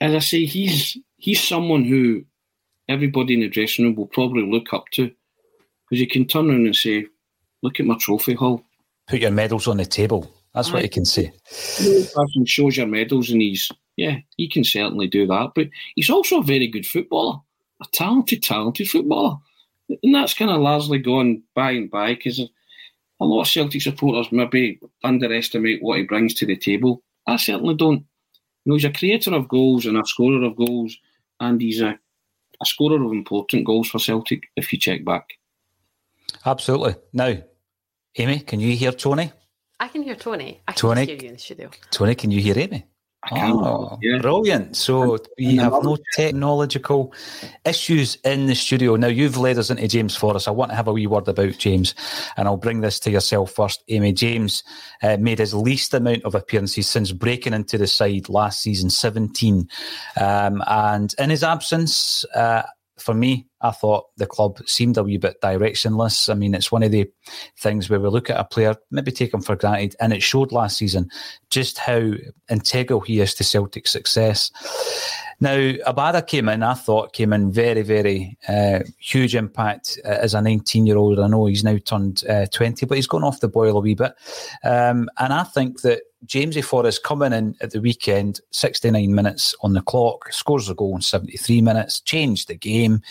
[0.00, 2.24] as I say, he's he's someone who
[2.88, 5.10] everybody in the dressing room will probably look up to
[5.88, 7.06] because you can turn around and say,
[7.62, 8.64] "Look at my trophy haul."
[9.08, 10.32] Put your medals on the table.
[10.54, 11.32] That's what you can say.
[12.14, 15.52] person shows your medals and he's yeah, he can certainly do that.
[15.54, 17.38] But he's also a very good footballer,
[17.82, 19.36] a talented, talented footballer.
[20.02, 24.32] And that's kind of largely gone by and by because a lot of Celtic supporters
[24.32, 27.02] maybe underestimate what he brings to the table.
[27.26, 28.04] I certainly don't.
[28.64, 30.96] You know, he's a creator of goals and a scorer of goals,
[31.40, 31.98] and he's a,
[32.60, 35.28] a scorer of important goals for Celtic if you check back.
[36.46, 36.94] Absolutely.
[37.12, 37.36] Now,
[38.16, 39.32] Amy, can you hear Tony?
[39.82, 40.60] I can hear Tony.
[40.68, 41.68] I can Tony, hear you in the studio.
[41.90, 42.86] Tony, can you hear Amy?
[43.32, 44.18] Oh, yeah.
[44.18, 44.76] brilliant.
[44.76, 47.12] So we have no technological
[47.64, 48.94] issues in the studio.
[48.94, 50.46] Now, you've led us into James Forrest.
[50.46, 51.96] I want to have a wee word about James,
[52.36, 53.82] and I'll bring this to yourself first.
[53.88, 54.62] Amy James
[55.02, 59.68] uh, made his least amount of appearances since breaking into the side last season, 17.
[60.20, 62.62] Um, and in his absence, uh,
[62.98, 66.28] for me, I thought the club seemed a wee bit directionless.
[66.28, 67.10] I mean, it's one of the
[67.58, 70.52] things where we look at a player, maybe take him for granted, and it showed
[70.52, 71.08] last season
[71.50, 72.12] just how
[72.50, 74.50] integral he is to Celtic's success.
[75.42, 80.34] Now, Abada came in, I thought, came in very, very uh, huge impact uh, as
[80.34, 81.18] a 19 year old.
[81.18, 83.96] I know he's now turned uh, 20, but he's gone off the boil a wee
[83.96, 84.12] bit.
[84.62, 86.62] Um, and I think that James A.
[86.62, 91.02] Forrest coming in at the weekend, 69 minutes on the clock, scores a goal in
[91.02, 93.02] 73 minutes, changed the game.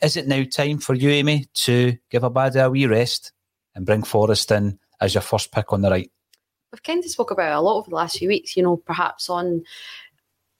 [0.00, 3.32] Is it now time for you, Amy, to give Abada a wee rest
[3.74, 6.12] and bring Forrest in as your first pick on the right?
[6.70, 8.76] We've kind of spoke about it a lot over the last few weeks, you know,
[8.76, 9.64] perhaps on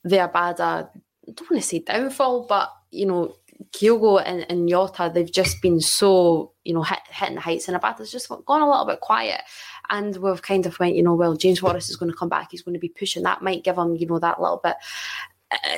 [0.03, 0.89] the Abada
[1.29, 3.35] I don't want to say downfall, but you know,
[3.71, 7.81] Kyogo and, and Jota, they've just been so, you know, hit, hitting the heights and
[7.81, 9.41] Abada's just gone a little bit quiet.
[9.89, 12.49] And we've kind of went, you know, well, James Forrest is going to come back.
[12.51, 13.23] He's going to be pushing.
[13.23, 14.77] That might give him, you know, that little bit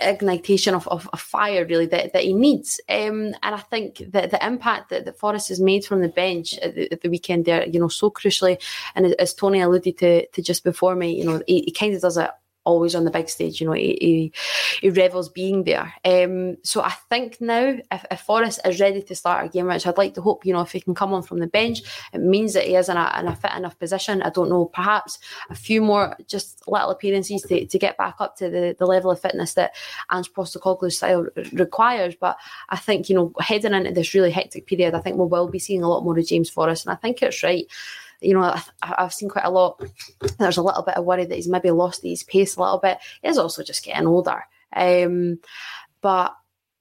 [0.02, 2.80] ignitation of, of, of, fire really that, that he needs.
[2.88, 6.56] Um, and I think that the impact that, that Forrest has made from the bench
[6.58, 8.62] at the, at the, weekend there, you know, so crucially,
[8.94, 11.92] and as, as Tony alluded to, to just before me, you know, he, he kind
[11.92, 12.30] of does it
[12.64, 13.60] always on the big stage.
[13.60, 14.32] You know, he, he,
[14.80, 15.92] he revels being there.
[16.04, 19.86] Um, so I think now, if, if Forrest is ready to start a game, which
[19.86, 22.20] I'd like to hope, you know, if he can come on from the bench, it
[22.20, 24.22] means that he is in a, in a fit enough position.
[24.22, 25.18] I don't know, perhaps
[25.50, 29.10] a few more just little appearances to, to get back up to the, the level
[29.10, 29.74] of fitness that
[30.12, 32.14] Ange Postecoglou's style requires.
[32.14, 32.36] But
[32.68, 35.58] I think, you know, heading into this really hectic period, I think we will be
[35.58, 36.86] seeing a lot more of James Forrest.
[36.86, 37.66] And I think it's right
[38.20, 38.42] you know,
[38.82, 39.82] I, have seen quite a lot.
[40.38, 42.98] There's a little bit of worry that he's maybe lost his pace a little bit.
[43.22, 44.42] He's also just getting older.
[44.74, 45.38] Um,
[46.00, 46.34] but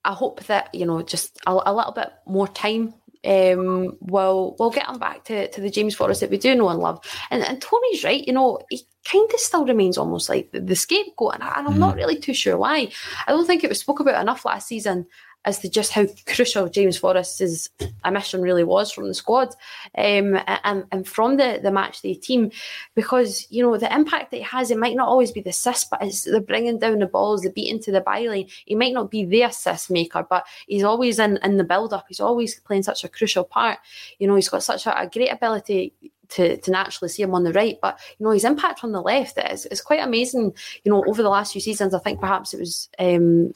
[0.05, 2.93] I hope that you know, just a, a little bit more time
[3.25, 6.69] um, will we'll get him back to, to the James Forrest that we do know
[6.69, 7.03] and love.
[7.31, 10.75] And, and Tony's right, you know, he kind of still remains almost like the, the
[10.75, 11.77] scapegoat, and, I, I'm mm.
[11.77, 12.91] not really too sure why.
[13.27, 15.07] I don't think it was spoke about enough last season
[15.45, 17.69] as to just how crucial James Forrest's
[18.09, 19.49] mission really was from the squad
[19.97, 22.51] um, and, and from the, the match day team
[22.95, 25.89] because, you know, the impact that he has, it might not always be the assist,
[25.89, 28.51] but it's the bringing down the balls, the beating to the byline.
[28.65, 32.05] He might not be the assist maker, but he's always in, in the build up.
[32.07, 33.79] He's always playing such a crucial part.
[34.19, 35.93] You know, he's got such a, a great ability
[36.29, 37.77] to, to naturally see him on the right.
[37.81, 40.53] But you know his impact on the left is, is quite amazing.
[40.83, 43.53] You know over the last few seasons, I think perhaps it was um,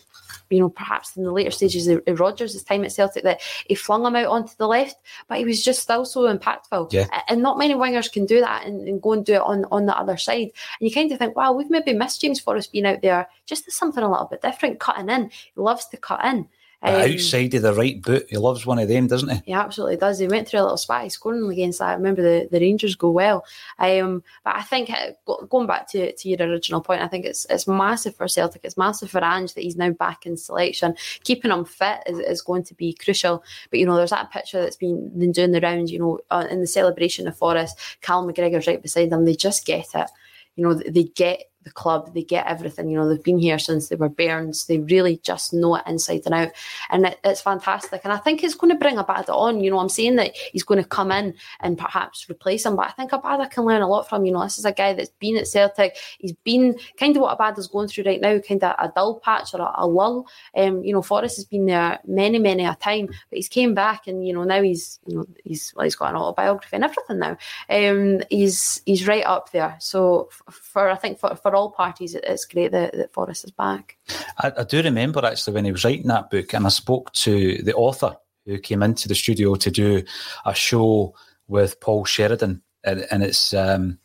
[0.49, 4.05] you know, perhaps in the later stages of, Rodgers' time at Celtic, that he flung
[4.05, 6.91] him out onto the left, but he was just still so impactful.
[6.91, 7.07] Yeah.
[7.27, 9.85] And not many wingers can do that and, and, go and do it on, on
[9.85, 10.51] the other side.
[10.79, 13.67] And you kind of think, wow, we've maybe missed James Forrest being out there just
[13.67, 15.29] as something a little bit different, cutting in.
[15.29, 16.47] He loves to cut in.
[16.83, 19.41] Um, outside of the right boot, he loves one of them, doesn't he?
[19.47, 20.19] He absolutely does.
[20.19, 21.89] He went through a little spy scoring against that.
[21.89, 23.45] I remember the, the Rangers go well.
[23.79, 25.11] Um, but I think uh,
[25.49, 28.61] going back to, to your original point, I think it's it's massive for Celtic.
[28.63, 30.95] It's massive for Ange that he's now back in selection.
[31.23, 33.43] Keeping him fit is, is going to be crucial.
[33.71, 35.91] But you know, there's that picture that's been, been doing the rounds.
[35.91, 39.25] You know, uh, in the celebration of Forrest, Cal McGregor's right beside them.
[39.25, 40.09] They just get it.
[40.55, 42.13] You know, they get the club.
[42.13, 42.89] They get everything.
[42.89, 44.65] You know, they've been here since they were bairns.
[44.65, 46.49] They really just know it inside and out,
[46.89, 48.01] and it, it's fantastic.
[48.03, 49.61] And I think it's going to bring Abada on.
[49.63, 52.87] You know, I'm saying that he's going to come in and perhaps replace him, but
[52.87, 54.25] I think Abada can learn a lot from.
[54.25, 55.95] You know, this is a guy that's been at Celtic.
[56.19, 59.53] He's been kind of what Abada's going through right now, kind of a dull patch
[59.53, 60.27] or a, a lull.
[60.55, 64.07] Um, you know, Forrest has been there many, many a time, but he's came back,
[64.07, 67.19] and you know now he's you know he's well, he's got an autobiography and everything
[67.19, 67.37] now.
[67.69, 69.75] Um, he's he's right up there.
[69.79, 73.97] So for I think for for all parties, it's great that, that Forrest is back.
[74.39, 77.61] I, I, do remember actually when he was writing that book, and I spoke to
[77.63, 78.15] the author
[78.45, 80.03] who came into the studio to do
[80.45, 81.13] a show
[81.47, 83.53] with Paul Sheridan, and, and it's.
[83.53, 83.99] Um,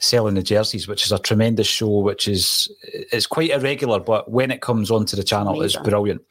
[0.00, 4.50] selling the jerseys, which is a tremendous show, which is it's quite irregular, but when
[4.50, 5.80] it comes onto the channel, Amazing.
[5.80, 6.22] it's brilliant.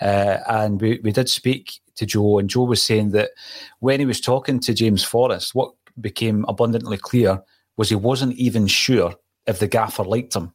[0.00, 3.30] Uh, and we, we did speak to Joe, and Joe was saying that
[3.78, 7.40] when he was talking to James Forrest, what became abundantly clear
[7.76, 9.14] was he wasn't even sure
[9.46, 10.52] if the gaffer liked him.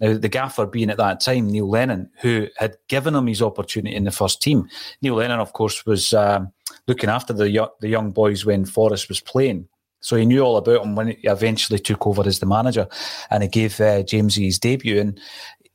[0.00, 3.96] Now, the gaffer being at that time Neil Lennon, who had given him his opportunity
[3.96, 4.68] in the first team.
[5.02, 6.52] Neil Lennon, of course, was um,
[6.86, 9.68] looking after the the young boys when Forrest was playing.
[10.00, 12.86] So he knew all about him when he eventually took over as the manager,
[13.30, 15.00] and he gave uh, James his debut.
[15.00, 15.20] And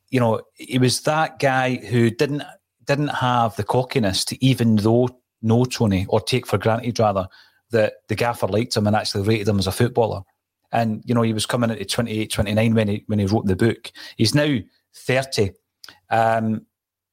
[0.10, 2.44] you know, he was that guy who didn't
[2.86, 5.10] didn't have the cockiness to even though
[5.42, 7.28] know Tony or take for granted rather
[7.72, 10.22] that the gaffer liked him and actually rated him as a footballer.
[10.74, 13.56] And, you know, he was coming into 28, 29 when he, when he wrote the
[13.56, 13.92] book.
[14.18, 14.58] He's now
[14.96, 15.52] 30.
[16.10, 16.66] Um,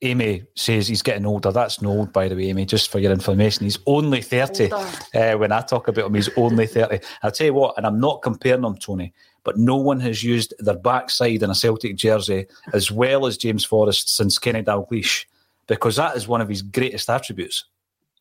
[0.03, 1.53] Amy says he's getting older.
[1.53, 3.65] That's no old, by the way, Amy, just for your information.
[3.65, 4.73] He's only 30.
[4.73, 7.01] Uh, when I talk about him, he's only 30.
[7.23, 9.13] I'll tell you what, and I'm not comparing him, Tony,
[9.45, 13.65] but no one has used their backside in a Celtic jersey as well as James
[13.65, 15.27] Forrest since Kenny Dalglish,
[15.67, 17.67] because that is one of his greatest attributes.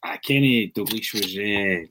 [0.03, 1.87] Uh, Kenny Dalglish was uh,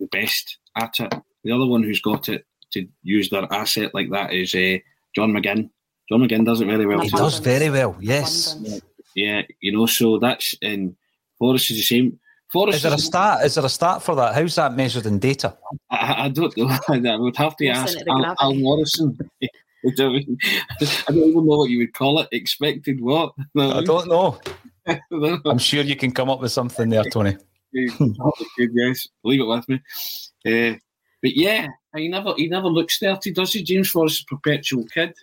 [0.00, 1.14] the best at it.
[1.44, 4.78] The other one who's got it to use their asset like that is uh,
[5.14, 5.70] John McGinn.
[6.08, 7.00] John McGinn does it very well.
[7.00, 8.56] He does very well, yes.
[8.60, 8.78] Yeah,
[9.14, 10.96] yeah, you know, so that's and
[11.38, 12.18] Forrest is the same.
[12.52, 13.44] Forrest is there a start?
[13.44, 14.34] Is there a start for that?
[14.34, 15.56] How's that measured in data?
[15.90, 16.68] I, I don't know.
[16.88, 19.18] I would have to ask Al, Al Morrison.
[19.86, 20.16] I don't
[21.08, 22.28] even know what you would call it.
[22.32, 23.32] Expected what?
[23.56, 24.40] I don't know.
[25.44, 27.36] I'm sure you can come up with something there, Tony.
[27.72, 29.80] yes, leave it with me.
[30.46, 30.76] Uh,
[31.22, 33.62] but yeah, he never he never looks thirty, does he?
[33.62, 35.14] James Forrest is a perpetual kid,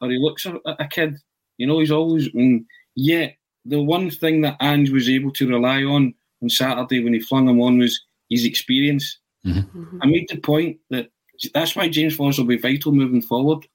[0.00, 1.16] or he looks a, a kid.
[1.58, 3.30] You know, he's always mm, yeah.
[3.64, 7.48] the one thing that Ange was able to rely on on Saturday when he flung
[7.48, 9.18] him on was his experience.
[9.46, 9.98] Mm-hmm.
[10.02, 11.10] I made the point that
[11.52, 13.66] that's why James Forrest will be vital moving forward.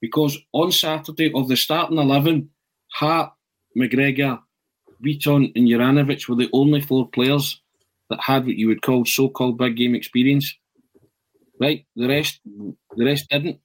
[0.00, 2.50] Because on Saturday of the starting eleven,
[2.92, 3.32] Hart,
[3.76, 4.40] McGregor,
[5.02, 7.60] Bitton, and Juranovic were the only four players
[8.10, 10.54] that had what you would call so-called big game experience.
[11.58, 13.58] Right, the rest, the rest didn't.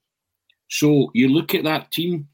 [0.68, 2.28] So you look at that team,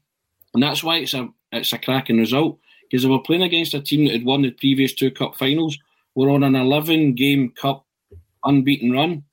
[0.53, 3.81] and that's why it's a it's a cracking result because they were playing against a
[3.81, 5.77] team that had won the previous two cup finals.
[6.15, 7.85] We're on an 11 game cup
[8.43, 9.23] unbeaten run,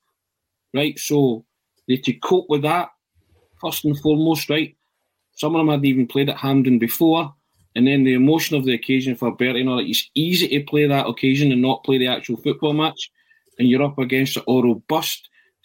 [0.74, 0.98] right?
[0.98, 1.44] So
[1.86, 2.90] they to cope with that
[3.60, 4.76] first and foremost, right?
[5.36, 7.32] Some of them had even played at Hampden before,
[7.74, 10.86] and then the emotion of the occasion for Bertie, you know, it's easy to play
[10.86, 13.10] that occasion and not play the actual football match,
[13.58, 15.28] and you're up against a robust,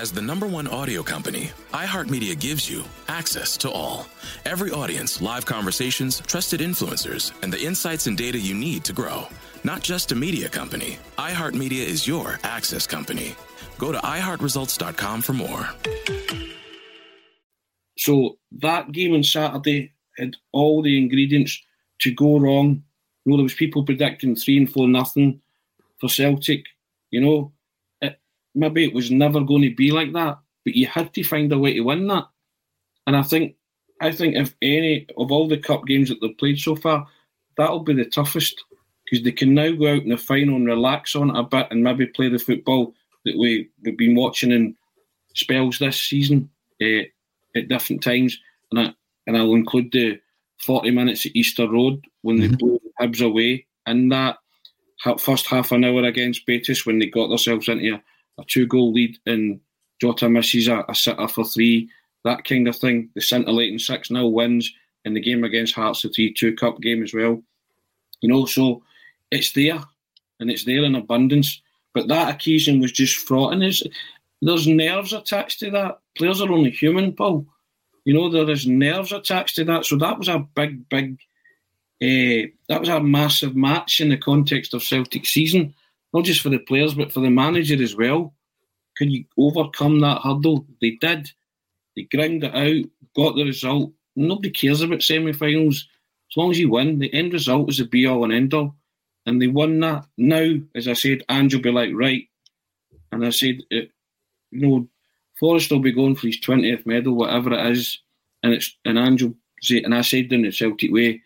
[0.00, 4.06] As the number one audio company, iHeartMedia gives you access to all.
[4.46, 9.26] Every audience, live conversations, trusted influencers, and the insights and data you need to grow.
[9.62, 13.34] Not just a media company, iHeartMedia is your access company.
[13.76, 15.68] Go to iHeartResults.com for more.
[17.98, 21.62] So that game on Saturday had all the ingredients
[21.98, 22.84] to go wrong.
[23.26, 25.42] You know, there was people predicting three and four nothing
[26.00, 26.64] for Celtic.
[27.10, 27.52] You know,
[28.54, 31.58] maybe it was never going to be like that, but you had to find a
[31.58, 32.26] way to win that.
[33.06, 33.56] And I think,
[34.00, 37.06] I think if any of all the cup games that they've played so far,
[37.56, 38.62] that'll be the toughest
[39.04, 41.66] because they can now go out in the final and relax on it a bit
[41.70, 42.94] and maybe play the football
[43.24, 44.76] that we, we've been watching in
[45.34, 46.48] spells this season
[46.82, 47.02] uh,
[47.56, 48.38] at different times.
[48.70, 48.94] And, I,
[49.26, 50.20] and I'll include the
[50.60, 52.50] 40 minutes at Easter Road when mm-hmm.
[52.52, 54.38] they blew the Hibs away in that
[55.18, 58.02] first half an hour against Betis when they got themselves into a,
[58.40, 59.60] a two goal lead and
[60.00, 61.90] Jota misses a, a sitter for three,
[62.24, 63.10] that kind of thing.
[63.14, 64.72] The scintillating 6 0 wins
[65.04, 67.42] in the game against Hearts, the 3 2 Cup game as well.
[68.20, 68.82] You know, so
[69.30, 69.80] it's there
[70.40, 71.60] and it's there in abundance.
[71.92, 73.82] But that occasion was just fraught, and there's,
[74.40, 75.98] there's nerves attached to that.
[76.16, 77.46] Players are only human, Paul.
[78.04, 79.84] You know there is nerves attached to that.
[79.84, 81.18] So that was a big, big,
[82.02, 85.74] uh, that was a massive match in the context of Celtic season,
[86.12, 88.34] not just for the players but for the manager as well.
[88.96, 90.66] Can you overcome that hurdle?
[90.80, 91.30] They did.
[91.96, 93.92] They ground it out, got the result.
[94.16, 95.88] Nobody cares about semi-finals
[96.30, 96.98] as long as you win.
[96.98, 98.76] The end result is the be all and end all
[99.26, 100.06] and they won that.
[100.16, 102.28] Now, as I said, Ange will be like, right.
[103.12, 103.90] And I said, it,
[104.50, 104.88] you know,
[105.38, 108.00] Forrest will be going for his 20th medal, whatever it is.
[108.42, 111.18] And it's an Ange and I said in the Celtic way, uh,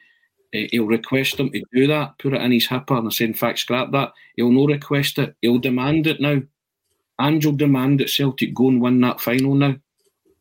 [0.55, 2.97] Eh, he'll request them to do that, put it in his hipper.
[2.97, 4.13] And said, in fact, scrap that.
[4.37, 5.35] He'll no request it.
[5.43, 6.41] He'll demand it now.
[7.21, 9.77] Ange will demand that Celtic go and win that final now.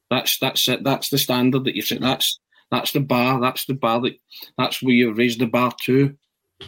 [0.09, 0.83] That's that's it.
[0.83, 2.01] That's the standard that you set.
[2.01, 2.39] That's
[2.71, 3.39] that's the bar.
[3.39, 4.19] That's the bar that
[4.57, 6.15] that's where you raise the bar to.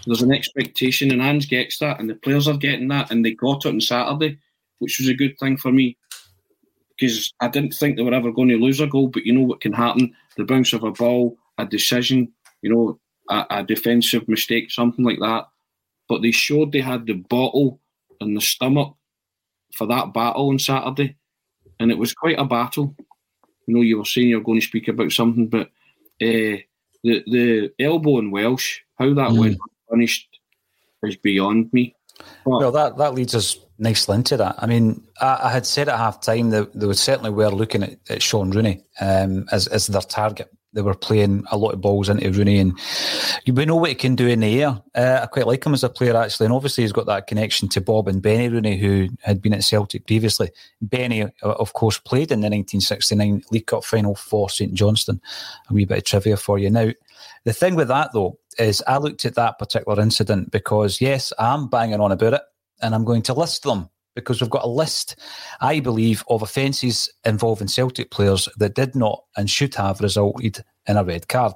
[0.05, 3.31] There's an expectation, and Ange gets that, and the players are getting that, and they
[3.31, 4.39] got it on Saturday,
[4.79, 5.97] which was a good thing for me
[6.97, 9.07] because I didn't think they were ever going to lose a goal.
[9.07, 12.31] But you know what can happen: the bounce of a ball, a decision,
[12.61, 12.99] you know,
[13.29, 15.47] a, a defensive mistake, something like that.
[16.07, 17.79] But they showed they had the bottle
[18.21, 18.95] and the stomach
[19.73, 21.17] for that battle on Saturday,
[21.79, 22.95] and it was quite a battle.
[23.67, 25.67] You know, you were saying you're going to speak about something, but
[26.21, 26.61] uh,
[27.03, 29.39] the the elbow in Welsh, how that mm.
[29.39, 29.57] went
[29.89, 30.27] punished
[31.03, 31.95] is beyond me.
[32.45, 34.55] But, well, that, that leads us nicely into that.
[34.57, 37.83] I mean, I, I had said at half time that they would certainly were looking
[37.83, 41.81] at, at Shaun Rooney um, as, as their target they were playing a lot of
[41.81, 42.77] balls into Rooney, and
[43.47, 44.81] we know what he can do in the air.
[44.93, 47.69] Uh, I quite like him as a player, actually, and obviously he's got that connection
[47.69, 50.51] to Bob and Benny Rooney, who had been at Celtic previously.
[50.81, 55.21] Benny, uh, of course, played in the 1969 League Cup final for St Johnstone.
[55.69, 56.69] A wee bit of trivia for you.
[56.69, 56.91] Now,
[57.45, 61.69] the thing with that, though, is I looked at that particular incident because, yes, I'm
[61.69, 62.41] banging on about it,
[62.81, 65.17] and I'm going to list them because we've got a list,
[65.61, 70.97] I believe, of offences involving Celtic players that did not and should have resulted in
[70.97, 71.53] a red card.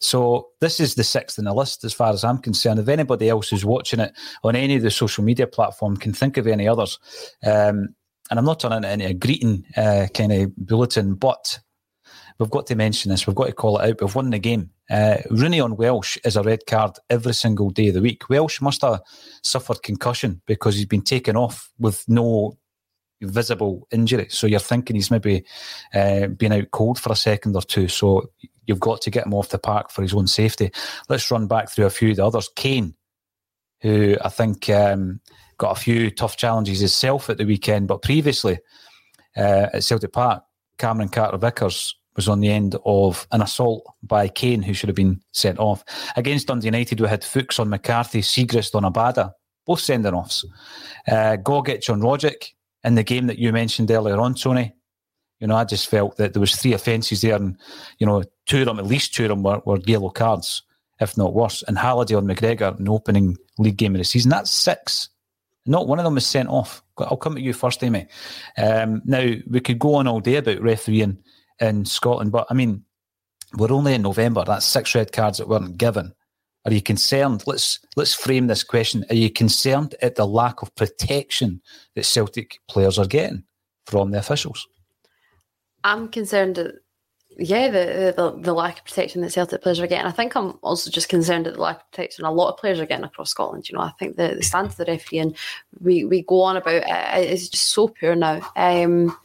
[0.00, 2.78] So this is the sixth in the list as far as I'm concerned.
[2.78, 4.12] If anybody else who's watching it
[4.44, 6.98] on any of the social media platform can think of any others,
[7.44, 7.94] um,
[8.30, 11.58] and I'm not turning it into a greeting uh, kind of bulletin, but
[12.38, 13.26] we've got to mention this.
[13.26, 14.00] We've got to call it out.
[14.00, 14.70] We've won the game.
[14.90, 18.28] Uh, Rooney on Welsh is a red card every single day of the week.
[18.28, 19.02] Welsh must have
[19.42, 22.56] suffered concussion because he's been taken off with no
[23.20, 24.28] visible injury.
[24.30, 25.44] So you're thinking he's maybe
[25.92, 27.88] uh, been out cold for a second or two.
[27.88, 28.30] So
[28.66, 30.70] you've got to get him off the park for his own safety.
[31.08, 32.48] Let's run back through a few of the others.
[32.54, 32.94] Kane,
[33.80, 35.20] who I think um,
[35.58, 38.60] got a few tough challenges himself at the weekend, but previously
[39.36, 40.44] uh, at Celtic Park,
[40.78, 44.96] Cameron Carter Vickers was on the end of an assault by Kane, who should have
[44.96, 45.84] been sent off.
[46.16, 49.30] Against Dundee United, we had Fuchs on McCarthy, Siegrist on Abada,
[49.64, 50.44] both sending offs.
[51.06, 52.48] Uh, Gogic on Rogic
[52.82, 54.74] in the game that you mentioned earlier on, Tony.
[55.38, 57.56] You know, I just felt that there was three offences there, and
[58.00, 60.64] you know, two of them, at least two of them, were, were yellow cards,
[61.00, 61.62] if not worse.
[61.68, 65.08] And Halliday on McGregor in the opening league game of the season, that's six.
[65.66, 66.82] Not one of them was sent off.
[66.98, 68.08] I'll come to you first, Amy.
[68.56, 71.18] Um, now we could go on all day about refereeing
[71.60, 72.32] in Scotland.
[72.32, 72.84] But I mean,
[73.56, 74.44] we're only in November.
[74.44, 76.14] That's six red cards that weren't given.
[76.64, 77.44] Are you concerned?
[77.46, 79.04] Let's let's frame this question.
[79.10, 81.62] Are you concerned at the lack of protection
[81.94, 83.44] that Celtic players are getting
[83.86, 84.68] from the officials?
[85.84, 86.74] I'm concerned at
[87.38, 90.06] yeah, the, the the lack of protection that Celtic players are getting.
[90.06, 92.80] I think I'm also just concerned at the lack of protection a lot of players
[92.80, 93.68] are getting across Scotland.
[93.68, 95.36] You know, I think the, the stand of the referee and
[95.80, 98.40] we, we go on about it is just so poor now.
[98.56, 99.16] Um,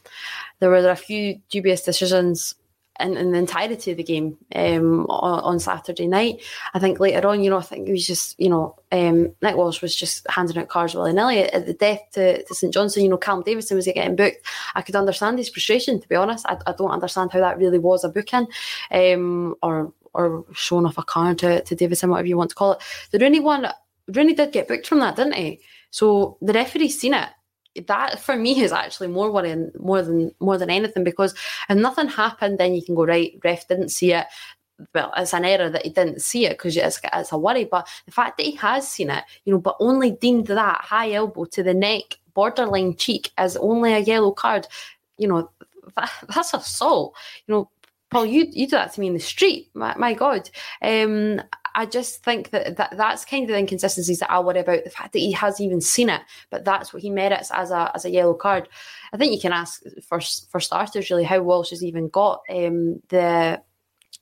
[0.60, 2.56] there were a few dubious decisions
[3.00, 6.42] in, in the entirety of the game um, on, on, Saturday night.
[6.74, 9.56] I think later on, you know, I think it was just, you know, um, Nick
[9.56, 11.40] Walsh was just handing out cards willy nilly.
[11.40, 13.04] At the death to, to St Johnstone.
[13.04, 14.46] you know, Callum Davidson was getting booked.
[14.76, 16.46] I could understand his frustration, to be honest.
[16.48, 18.48] I, I don't understand how that really was a booking
[18.92, 22.74] um, or or showing off a card to, to Davidson, whatever you want to call
[22.74, 22.84] it.
[23.10, 23.68] The Rooney one,
[24.08, 25.60] Rooney did get booked from that, didn't he?
[25.90, 27.30] So the referee's seen it
[27.88, 31.34] that for me is actually more worrying more than more than anything because
[31.70, 33.40] if nothing happened, then you can go right.
[33.44, 34.28] Ref didn't see it.
[34.94, 37.66] Well, it's an error that he didn't see it because it's, it's a worry.
[37.66, 41.14] But the fact that he has seen it, you know, but only deemed that high
[41.14, 44.68] elbow to the neck, borderline cheek, as only a yellow card,
[45.18, 45.50] you know,
[45.96, 47.16] that, that's assault.
[47.48, 47.70] You know,
[48.10, 49.70] Paul, you you do that to me in the street.
[49.74, 50.50] My, my God.
[50.82, 51.42] Um,
[51.76, 54.84] I just think that, that that's kind of the inconsistencies that I worry about.
[54.84, 57.92] The fact that he has even seen it, but that's what he merits as a
[57.96, 58.70] as a yellow card.
[59.12, 60.20] I think you can ask for
[60.50, 63.62] for starters really how Walsh has even got um, the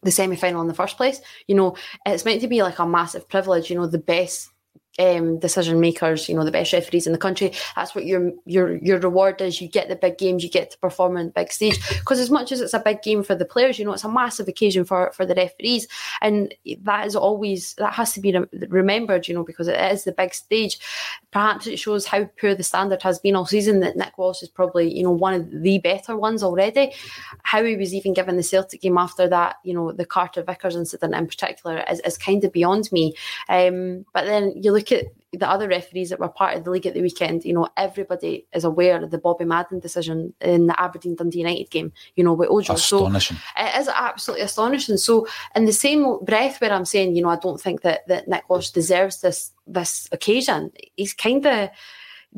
[0.04, 1.22] the semi final in the first place.
[1.47, 1.76] You know,
[2.06, 3.70] it's meant to be like a massive privilege.
[3.70, 4.49] You know, the best
[5.02, 7.54] um, decision makers, you know, the best referees in the country.
[7.76, 9.60] That's what your your your reward is.
[9.62, 11.80] You get the big games, you get to perform on the big stage.
[11.99, 14.12] Because as much as it's a big game for the players, you know, it's a
[14.12, 15.88] massive occasion for for the referees,
[16.22, 18.38] and that is always that has to be
[18.70, 20.80] remembered, you know, because it is the big stage.
[21.32, 23.80] Perhaps it shows how poor the standard has been all season.
[23.80, 26.93] That Nick Walsh is probably you know one of the better ones already.
[27.43, 30.76] How he was even given the Celtic game after that, you know, the Carter Vickers
[30.76, 33.14] incident in particular is, is kind of beyond me.
[33.49, 36.72] Um, but then you look look at the other referees that were part of the
[36.72, 40.68] league at the weekend, you know, everybody is aware of the Bobby Madden decision in
[40.68, 42.74] the Aberdeen Dundee United game, you know, with Ojo.
[42.74, 43.38] Astonishing.
[43.38, 44.98] So it is absolutely astonishing.
[44.98, 48.28] So in the same breath where I'm saying, you know, I don't think that, that
[48.28, 51.70] Nick Walsh deserves this this occasion, he's kind of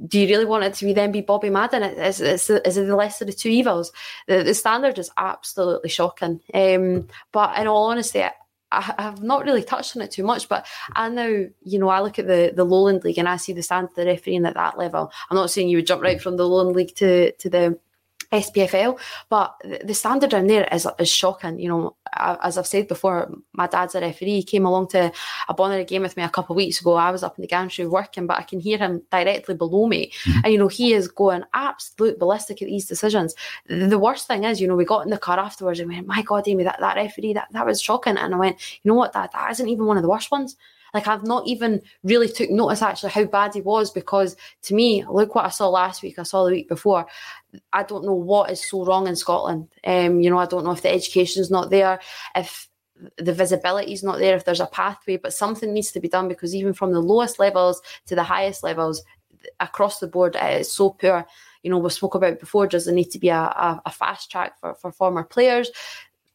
[0.08, 1.84] do you really want it to be then be Bobby Madden?
[1.84, 3.92] Is, is, is it the lesser of the two evils?
[4.28, 6.42] The, the standard is absolutely shocking.
[6.54, 8.24] Um, but in all honesty,
[8.74, 12.02] I, have not really touched on it too much, but I know, you know, I
[12.02, 14.56] look at the, the Lowland League and I see the stand of the refereeing at
[14.56, 15.12] that level.
[15.30, 17.80] I'm not saying you would jump right from the Lowland League to, to the
[18.34, 21.60] SPFL, but the standard down there is, is shocking.
[21.60, 24.38] You know, as I've said before, my dad's a referee.
[24.38, 25.12] He came along to
[25.48, 26.96] a Bonnyrigg game with me a couple of weeks ago.
[26.96, 30.12] I was up in the gantry working, but I can hear him directly below me.
[30.24, 30.40] Mm-hmm.
[30.44, 33.36] And, you know, he is going absolute ballistic at these decisions.
[33.68, 36.08] The worst thing is, you know, we got in the car afterwards and we went,
[36.08, 38.18] my God, Amy, that, that referee, that, that was shocking.
[38.18, 40.56] And I went, you know what, that, that isn't even one of the worst ones.
[40.94, 45.04] Like I've not even really took notice actually how bad he was because to me,
[45.10, 46.20] look what I saw last week.
[46.20, 47.06] I saw the week before.
[47.72, 49.70] I don't know what is so wrong in Scotland.
[49.84, 52.00] Um, you know, I don't know if the education's not there,
[52.36, 52.70] if
[53.18, 56.28] the visibility is not there, if there's a pathway, but something needs to be done
[56.28, 59.04] because even from the lowest levels to the highest levels
[59.60, 61.26] across the board, it is so poor.
[61.64, 64.30] You know, we spoke about before, does there need to be a, a, a fast
[64.30, 65.72] track for, for former players?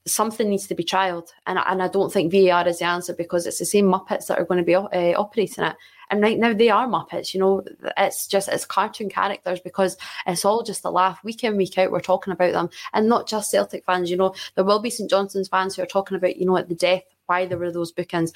[0.08, 1.28] Something needs to be trialled.
[1.46, 4.38] And, and I don't think VAR is the answer because it's the same Muppets that
[4.38, 4.88] are going to be uh,
[5.18, 5.76] operating it.
[6.10, 7.62] And right now they are Muppets, you know,
[7.98, 11.22] it's just, it's cartoon characters because it's all just a laugh.
[11.22, 12.70] Week in, week out, we're talking about them.
[12.94, 15.86] And not just Celtic fans, you know, there will be St Johnstone's fans who are
[15.86, 18.32] talking about, you know, at the death, why there were those bookings.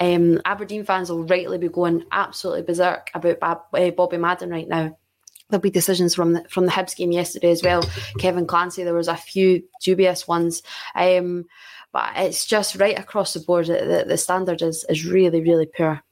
[0.00, 4.68] Um, Aberdeen fans will rightly be going absolutely berserk about Bob, uh, Bobby Madden right
[4.68, 4.96] now
[5.54, 7.88] there'll be decisions from the, from the Hibs game yesterday as well.
[8.18, 10.62] Kevin Clancy, there was a few dubious ones,
[10.96, 11.44] um,
[11.92, 13.66] but it's just right across the board.
[13.66, 16.02] The, the standard is is really really poor.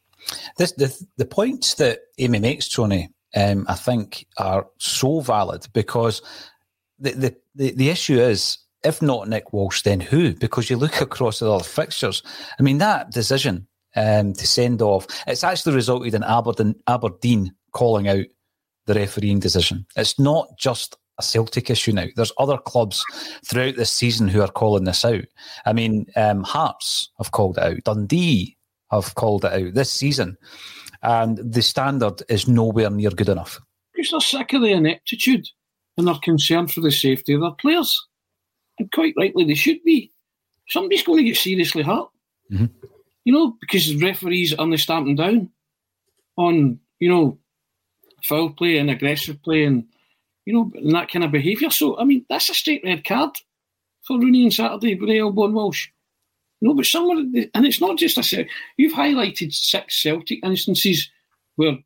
[0.59, 6.23] This the the points that Amy makes, Tony, um, I think are so valid because
[7.01, 10.35] the, the the the issue is if not Nick Walsh, then who?
[10.35, 12.23] Because you look across the other fixtures.
[12.61, 13.67] I mean, that decision
[13.97, 18.27] um, to send off, it's actually resulted in Aberdeen, Aberdeen calling out
[18.87, 19.87] the refereeing decision.
[19.97, 22.07] It's not just a Celtic issue now.
[22.17, 23.05] There's other clubs
[23.45, 25.25] throughout this season who are calling this out.
[25.67, 27.85] I mean, um, Hearts have called it out.
[27.85, 28.57] Dundee
[28.91, 30.37] have called it out this season.
[31.03, 33.61] And the standard is nowhere near good enough.
[33.95, 35.47] Because they're sick of the ineptitude
[35.97, 38.01] and they're concerned for the safety of their players.
[38.79, 40.13] And quite rightly, they should be.
[40.69, 42.09] Somebody's going to get seriously hurt.
[42.51, 42.67] Mm-hmm.
[43.25, 45.51] You know, because referees are only stamping down
[46.37, 47.39] on, you know,
[48.25, 49.85] foul play and aggressive play and
[50.45, 51.71] you know and that kind of behaviour.
[51.71, 53.31] So I mean that's a straight red card
[54.03, 55.89] for Rooney on Saturday with Elbow and Walsh.
[56.61, 57.19] You no, but somewhere
[57.55, 58.47] and it's not just a
[58.77, 61.11] you've highlighted six Celtic instances
[61.57, 61.79] where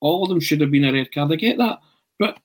[0.00, 1.32] all of them should have been a red card.
[1.32, 1.80] I get that,
[2.18, 2.38] but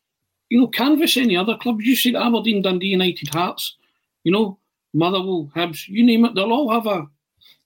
[0.50, 1.82] you know, canvas any other club.
[1.82, 3.78] You said Aberdeen, Dundee United, Hearts.
[4.24, 4.60] You know,
[4.94, 6.36] Motherwell, Hibs, you name it.
[6.36, 7.08] They'll all have a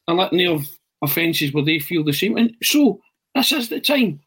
[0.08, 0.68] a litany of
[1.02, 2.38] offences where they feel the same.
[2.38, 3.02] And so
[3.34, 4.20] this is the time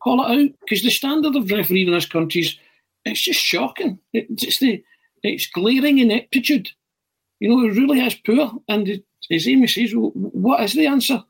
[0.00, 2.56] call it out because the standard of refereeing in this country is
[3.04, 3.98] it's just shocking.
[4.12, 4.82] it's the
[5.22, 6.70] it's glaring ineptitude.
[7.40, 8.52] You know, it really is poor.
[8.68, 11.22] And it, as Amy says, well, what is the answer?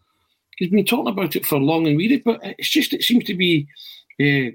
[0.57, 3.35] He's been talking about it for long and weary, but it's just it seems to
[3.35, 3.67] be
[4.21, 4.55] uh,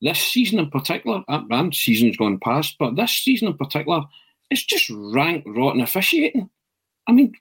[0.00, 1.22] this season in particular.
[1.28, 4.02] And season's gone past, but this season in particular,
[4.50, 6.48] it's just rank rotten officiating.
[7.08, 7.34] I mean,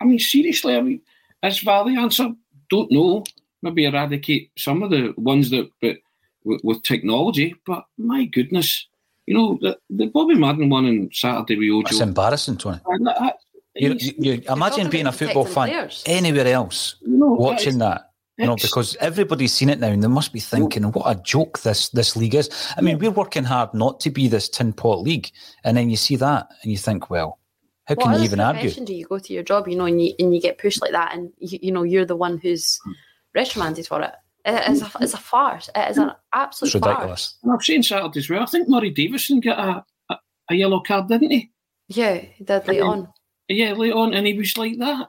[0.00, 0.76] I mean seriously.
[0.76, 1.00] I mean,
[1.42, 2.30] is VAR the answer?
[2.70, 3.24] Don't know
[3.64, 5.96] maybe eradicate some of the ones that, but
[6.44, 7.54] with, with technology.
[7.66, 8.86] But my goodness,
[9.26, 11.82] you know, the, the Bobby Madden one on Saturday with Ojo.
[11.84, 12.78] That's embarrassing, Tony.
[12.84, 13.38] That,
[13.74, 16.04] you, you, you imagine being a football fan players.
[16.06, 18.10] anywhere else you know, watching that.
[18.36, 21.60] You know, because everybody's seen it now, and they must be thinking, "What a joke
[21.60, 25.02] this this league is." I mean, we're working hard not to be this tin pot
[25.02, 25.30] league,
[25.62, 27.38] and then you see that, and you think, "Well,
[27.84, 30.02] how can what you even argue?" Do you go to your job, you know, and
[30.02, 32.80] you and you get pushed like that, and you, you know you're the one who's
[32.82, 32.92] hmm.
[33.34, 34.12] Reprimanded for it.
[34.44, 35.70] It is a, it's a farce.
[35.74, 37.08] It is an absolute it's ridiculous.
[37.08, 37.38] farce.
[37.42, 38.42] And I've seen Saturday as well.
[38.42, 40.18] I think Murray Davidson got a, a,
[40.50, 41.50] a yellow card, didn't he?
[41.88, 43.08] Yeah, he did late on.
[43.48, 45.08] Yeah, late on, and he was like that.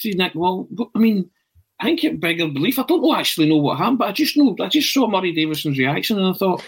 [0.00, 1.30] See, Nick, well, I mean,
[1.80, 2.78] I think it bigger belief.
[2.78, 5.32] I don't know, actually know what happened, but I just know I just saw Murray
[5.32, 6.62] Davidson's reaction, and I thought,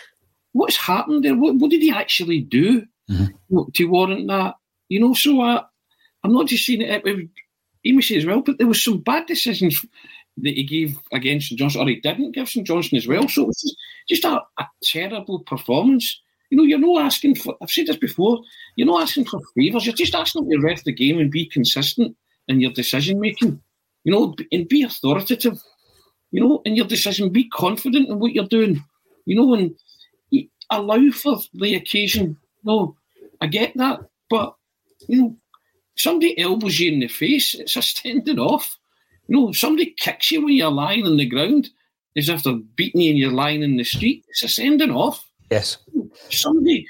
[0.53, 1.37] what's happened there?
[1.37, 3.61] What, what did he actually do mm-hmm.
[3.75, 4.55] to warrant that?
[4.89, 5.63] You know, so I,
[6.25, 7.03] I'm not just seeing it.
[7.05, 7.29] it,
[7.85, 9.85] it as well, but there was some bad decisions
[10.43, 13.29] that he gave against St Johnstone, or he didn't give St Johnstone as well.
[13.29, 13.77] So it was
[14.09, 16.21] just a, a, terrible performance.
[16.51, 18.41] You know, you're not asking for, I've said this before,
[18.77, 21.47] you're not asking for favours, you're just asking them to ref the game and be
[21.47, 22.17] consistent
[22.49, 23.61] in your decision making,
[24.05, 25.61] you know, and be authoritative,
[26.31, 28.83] you know, in your decision, be confident in what you're doing,
[29.27, 29.75] you know, and
[30.71, 32.37] allow for the occasion.
[32.65, 32.97] No,
[33.41, 34.55] I get that, but,
[35.07, 35.37] you know,
[35.97, 38.78] somebody elbows you in the face, it's a standing off.
[39.29, 41.69] No, somebody kicks you when you're lying on the ground
[42.17, 44.25] as if they're beating you and you're lying in the street.
[44.29, 45.25] It's a sending off.
[45.51, 45.79] Yes.
[46.31, 46.87] Somebody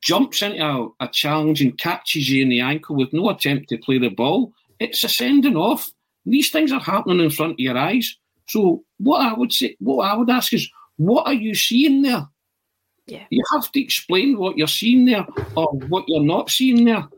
[0.00, 3.78] jumps into a, a, challenge and catches you in the ankle with no attempt to
[3.78, 4.52] play the ball.
[4.78, 5.90] It's a sending off.
[6.24, 8.16] These things are happening in front of your eyes.
[8.48, 12.28] So what I would say, what I would ask is, what are you seeing there?
[13.06, 13.24] Yeah.
[13.30, 15.26] You have to explain what you're seeing there
[15.56, 17.08] or what you're not seeing there.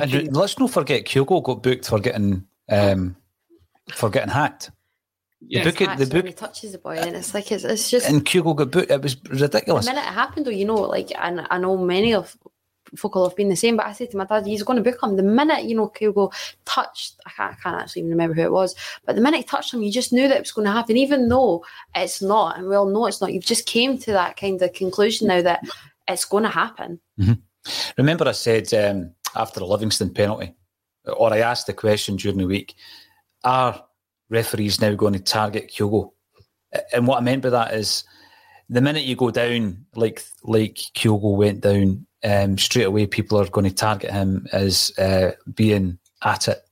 [0.00, 3.16] And let's not forget Kyogo got booked for getting um,
[3.94, 4.70] for getting hacked.
[5.40, 8.08] Yeah, the book, the book he touches the boy, and it's like it's, it's just.
[8.08, 8.90] And Kyogo got booked.
[8.90, 9.86] It was ridiculous.
[9.86, 12.36] The minute it happened, though, you know, like, and I know many of
[12.96, 13.76] folk will have been the same.
[13.76, 15.16] But I said to my dad, he's going to book him.
[15.16, 16.30] The minute, you know, Kyogo
[16.66, 18.74] touched, I can't, I can't actually even remember who it was,
[19.06, 20.98] but the minute he touched him, you just knew that it was going to happen,
[20.98, 21.64] even though
[21.94, 22.58] it's not.
[22.58, 23.32] And we all know it's not.
[23.32, 25.62] You've just came to that kind of conclusion now that
[26.06, 27.00] it's going to happen.
[27.18, 27.32] Mm-hmm.
[27.96, 30.54] Remember, I said um, after the Livingston penalty,
[31.06, 32.74] or I asked the question during the week,
[33.44, 33.84] are
[34.28, 36.12] referees now going to target Kyogo?
[36.92, 38.04] And what I meant by that is
[38.68, 43.48] the minute you go down, like like Kyogo went down, um, straight away people are
[43.48, 46.62] going to target him as uh, being at it.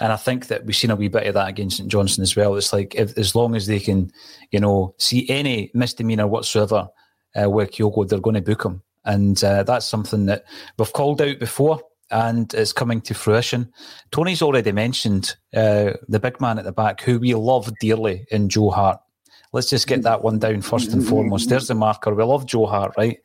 [0.00, 2.36] And I think that we've seen a wee bit of that against St Johnstone as
[2.36, 2.54] well.
[2.56, 4.10] It's like if, as long as they can,
[4.50, 6.88] you know, see any misdemeanor whatsoever
[7.40, 8.82] uh, with Kyogo, they're going to book him.
[9.04, 10.44] And uh, that's something that
[10.78, 11.80] we've called out before
[12.10, 13.72] and it's coming to fruition.
[14.10, 18.48] Tony's already mentioned uh, the big man at the back, who we love dearly in
[18.48, 19.00] Joe Hart.
[19.52, 21.48] Let's just get that one down first and foremost.
[21.48, 22.12] There's the marker.
[22.12, 23.20] We love Joe Hart, right?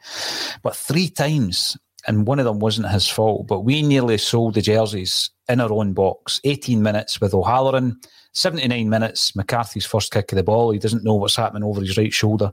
[0.62, 1.76] But three times,
[2.08, 5.72] and one of them wasn't his fault, but we nearly sold the jerseys in our
[5.72, 6.40] own box.
[6.44, 8.00] 18 minutes with O'Halloran,
[8.34, 10.72] 79 minutes, McCarthy's first kick of the ball.
[10.72, 12.52] He doesn't know what's happening over his right shoulder.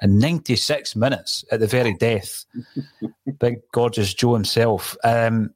[0.00, 2.44] And 96 minutes at the very death.
[3.38, 4.96] Big, gorgeous Joe himself.
[5.02, 5.50] Um,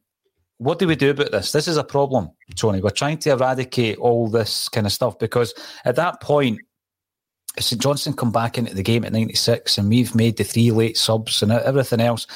[0.59, 1.53] what do we do about this?
[1.53, 2.81] This is a problem, Tony.
[2.81, 5.53] We're trying to eradicate all this kind of stuff because
[5.85, 6.59] at that point,
[7.57, 10.97] St Johnstone come back into the game at 96 and we've made the three late
[10.97, 12.27] subs and everything else,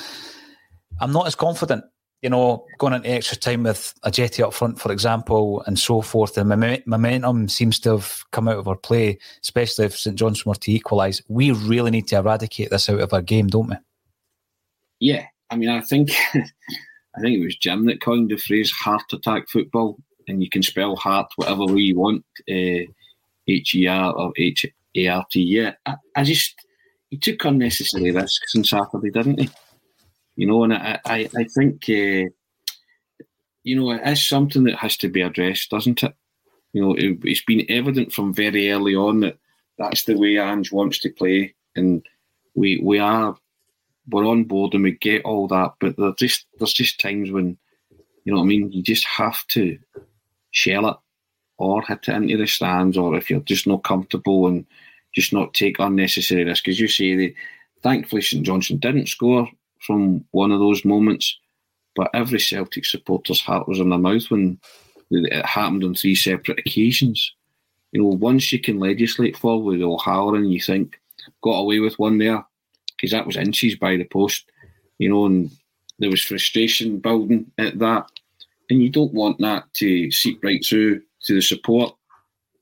[1.02, 1.84] I'm not as confident,
[2.22, 6.36] you know, going into extra time with Ajeti up front, for example, and so forth.
[6.36, 6.46] The
[6.86, 10.72] momentum seems to have come out of our play, especially if St Johnstone were to
[10.72, 11.22] equalise.
[11.28, 13.76] We really need to eradicate this out of our game, don't we?
[15.02, 16.12] Yeah, I mean, I think
[17.16, 19.97] I think it was Jim that coined the phrase "heart attack football,"
[20.28, 22.86] and you can spell heart whatever way you want, uh,
[23.47, 25.41] H E R or H A R T.
[25.41, 26.55] Yeah, I, I, just
[27.09, 29.49] he took unnecessary risks on Saturday, didn't he?
[30.36, 32.30] You know, and I I, I think uh,
[33.64, 36.16] you know it is something that has to be addressed, doesn't it?
[36.74, 39.38] You know, it, it's been evident from very early on that
[39.78, 42.03] that's the way Ange wants to play, and
[42.55, 43.38] we we are
[44.10, 47.58] we're on board and we get all that, but there's just there's just times when
[48.26, 48.72] you know what I mean.
[48.72, 49.78] You just have to
[50.51, 50.97] shell it
[51.58, 54.66] or hit it into the stands, or if you're just not comfortable and
[55.14, 56.68] just not take unnecessary risk.
[56.68, 57.36] As you say, they,
[57.82, 59.47] thankfully St Johnstone didn't score
[59.80, 61.38] from one of those moments,
[61.95, 64.60] but every Celtic supporter's heart was in their mouth when
[65.12, 67.34] it happened on three separate occasions.
[67.91, 70.99] You know, once you can legislate forward O'Halloran, you think
[71.43, 72.43] got away with one there
[73.04, 74.45] because that was inches by the post.
[74.97, 75.51] You know, and
[75.99, 78.10] there was frustration building at that,
[78.70, 81.93] and you don't want that to seep right through to the support,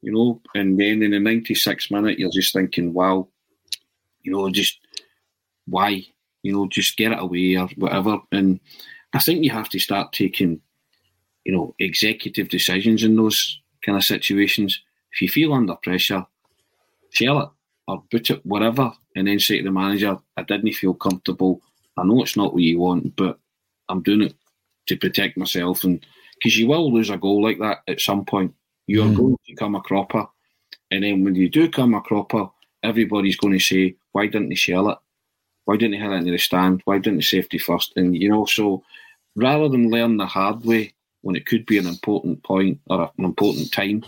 [0.01, 0.41] you know.
[0.55, 3.27] And then in the 96th minute, you're just thinking, wow,
[4.23, 4.79] you know, just
[5.67, 6.07] why?
[6.41, 8.17] You know, just get it away or whatever.
[8.31, 8.59] And
[9.13, 10.59] I think you have to start taking,
[11.43, 14.81] you know, executive decisions in those kind of situations.
[15.13, 16.25] If you feel under pressure,
[17.11, 17.49] shell it
[17.88, 21.61] or put it whatever, and then say to the manager, I didn't feel comfortable.
[21.97, 23.39] I know it's not what you want, but
[23.89, 24.36] I'm doing it
[24.88, 26.03] to protect myself and
[26.41, 28.53] because you will lose a goal like that at some point.
[28.88, 29.15] You're mm.
[29.15, 30.25] going to come a cropper,
[30.89, 32.49] and then when you do come a cropper,
[32.84, 34.97] everybody's going to say, "Why didn't they shell it?
[35.65, 36.82] Why didn't they hit it into the stand?
[36.86, 37.93] Why didn't they safety first?
[37.95, 38.84] And you know, so
[39.36, 43.25] rather than learn the hard way when it could be an important point or an
[43.25, 44.03] important time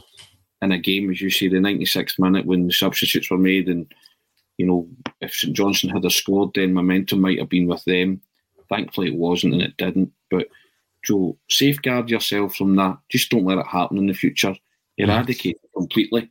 [0.63, 3.93] in a game, as you say, the 96th minute when the substitutes were made, and
[4.57, 4.87] you know,
[5.21, 8.21] if St Johnstone had scored, then momentum might have been with them.
[8.69, 10.11] Thankfully, it wasn't, and it didn't.
[10.29, 10.47] But
[11.03, 12.97] Joe, safeguard yourself from that.
[13.09, 14.55] Just don't let it happen in the future.
[14.97, 16.29] Eradicate it completely.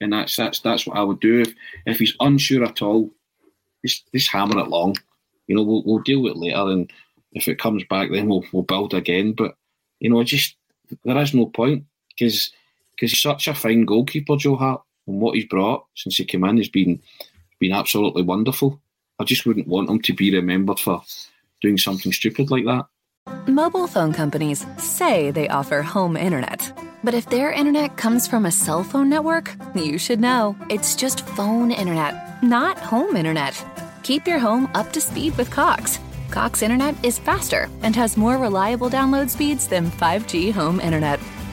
[0.00, 1.40] And that's that's that's what I would do.
[1.40, 1.54] If
[1.86, 3.10] if he's unsure at all,
[3.84, 4.96] just just hammer it long.
[5.46, 6.90] You know, we'll, we'll deal with it later, and
[7.32, 9.32] if it comes back, then we'll we'll build again.
[9.32, 9.54] But
[10.00, 10.56] you know, just
[11.04, 12.52] there is no point because
[13.00, 16.44] because he's such a fine goalkeeper, Joe Hart, and what he's brought since he came
[16.44, 17.00] in has been
[17.58, 18.80] been absolutely wonderful.
[19.18, 21.02] I just wouldn't want him to be remembered for
[21.60, 22.86] doing something stupid like that.
[23.46, 26.72] Mobile phone companies say they offer home internet.
[27.04, 30.56] But if their internet comes from a cell phone network, you should know.
[30.68, 33.62] It's just phone internet, not home internet.
[34.02, 35.98] Keep your home up to speed with Cox.
[36.30, 41.20] Cox internet is faster and has more reliable download speeds than 5G home internet.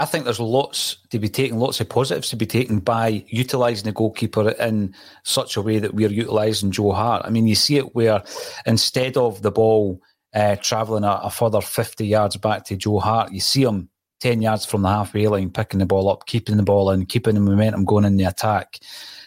[0.00, 3.84] I think there's lots to be taken, lots of positives to be taken by utilising
[3.84, 4.94] the goalkeeper in
[5.24, 7.22] such a way that we're utilising Joe Hart.
[7.24, 8.22] I mean, you see it where
[8.64, 10.00] instead of the ball
[10.34, 13.88] uh, travelling a, a, further 50 yards back to Joe Hart, you see him
[14.20, 17.34] 10 yards from the halfway line, picking the ball up, keeping the ball in, keeping
[17.34, 18.78] the momentum going in the attack.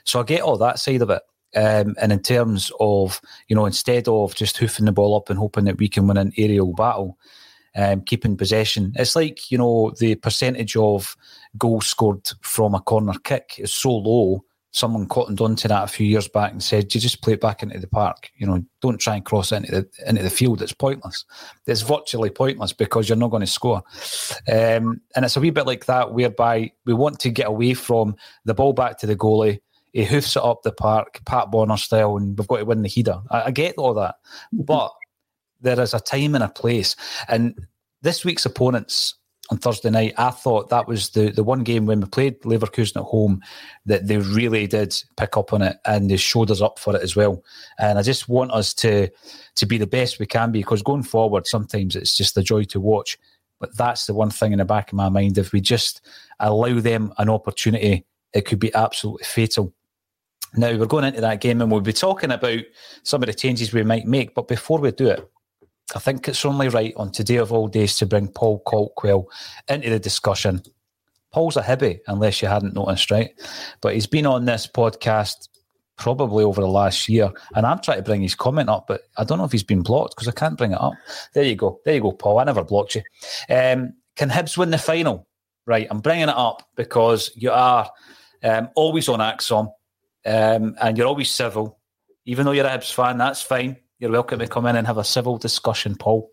[0.05, 1.22] So I get all that side of it.
[1.53, 3.19] Um, and in terms of,
[3.49, 6.15] you know, instead of just hoofing the ball up and hoping that we can win
[6.15, 7.17] an aerial battle,
[7.76, 8.93] um, keeping possession.
[8.95, 11.15] It's like, you know, the percentage of
[11.57, 14.43] goals scored from a corner kick is so low.
[14.74, 17.61] Someone cottoned onto that a few years back and said, "You just play it back
[17.61, 18.32] into the park.
[18.38, 20.61] You know, don't try and cross into the into the field.
[20.61, 21.26] It's pointless.
[21.67, 23.84] It's virtually pointless because you're not going to score."
[24.47, 28.15] Um, and it's a wee bit like that, whereby we want to get away from
[28.45, 29.59] the ball back to the goalie.
[29.91, 32.88] He hoofs it up the park, Pat Bonner style, and we've got to win the
[32.88, 33.19] header.
[33.30, 34.15] I, I get all that,
[34.53, 34.93] but
[35.62, 36.95] there is a time and a place.
[37.28, 37.68] And
[38.01, 39.16] this week's opponents
[39.49, 42.97] on Thursday night, I thought that was the, the one game when we played Leverkusen
[42.97, 43.41] at home
[43.86, 47.01] that they really did pick up on it and they showed us up for it
[47.01, 47.43] as well.
[47.78, 49.09] And I just want us to
[49.55, 52.64] to be the best we can be because going forward, sometimes it's just a joy
[52.66, 53.18] to watch.
[53.59, 55.38] But that's the one thing in the back of my mind.
[55.38, 56.01] If we just
[56.39, 59.74] allow them an opportunity, it could be absolutely fatal.
[60.55, 62.62] Now we're going into that game and we'll be talking about
[63.03, 64.34] some of the changes we might make.
[64.34, 65.30] But before we do it,
[65.96, 69.26] I think it's only right on today of all days to bring Paul Colquhoun
[69.68, 70.62] into the discussion.
[71.32, 73.32] Paul's a hibby, unless you hadn't noticed, right?
[73.82, 75.48] But he's been on this podcast
[75.98, 79.24] probably over the last year, and I'm trying to bring his comment up, but I
[79.24, 80.94] don't know if he's been blocked because I can't bring it up.
[81.34, 82.39] There you go, there you go, Paul.
[82.39, 83.02] I never blocked you.
[83.50, 85.28] Um, can Hibs win the final?
[85.66, 87.89] Right, I'm bringing it up because you are
[88.44, 89.70] um, always on Axon
[90.26, 91.80] um, and you're always civil.
[92.26, 93.78] Even though you're a Hibs fan, that's fine.
[94.02, 96.32] You're welcome to come in and have a civil discussion, Paul.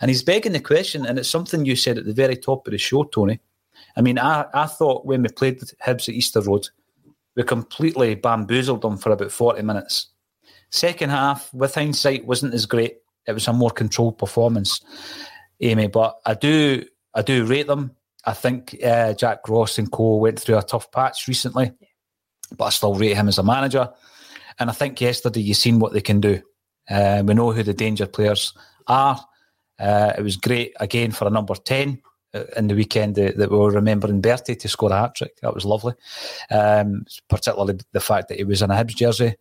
[0.00, 2.72] And he's begging the question, and it's something you said at the very top of
[2.72, 3.38] the show, Tony.
[3.96, 6.66] I mean, I, I thought when we played Hibs at Easter Road,
[7.36, 10.08] we completely bamboozled them for about 40 minutes.
[10.70, 12.96] Second half, with hindsight, wasn't as great.
[13.28, 14.80] It was a more controlled performance,
[15.60, 15.86] Amy.
[15.86, 16.84] But I do,
[17.14, 17.92] I do rate them.
[18.24, 21.70] I think uh, Jack Ross and Co went through a tough patch recently,
[22.58, 23.88] but I still rate him as a manager.
[24.58, 26.42] And I think yesterday you've seen what they can do.
[26.88, 28.52] Uh, we know who the danger players
[28.86, 29.18] are.
[29.78, 32.00] Uh, it was great again for a number 10
[32.34, 35.36] uh, in the weekend that, we were remembering Bertie to score a hat trick.
[35.40, 35.94] That was lovely.
[36.50, 39.34] Um, particularly the fact that he was in a Hibs jersey.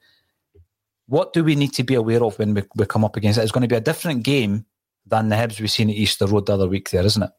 [1.08, 3.44] What do we need to be aware of when we, we come up against it?
[3.44, 4.66] It's going to be a different game
[5.06, 7.32] than the Hibs we've seen at Easter Road the other week there, isn't it?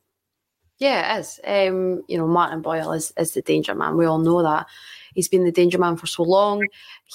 [0.78, 1.40] Yeah, it is.
[1.44, 3.96] Um, you know, Martin Boyle is, is the danger man.
[3.96, 4.66] We all know that.
[5.14, 6.66] He's been the danger man for so long.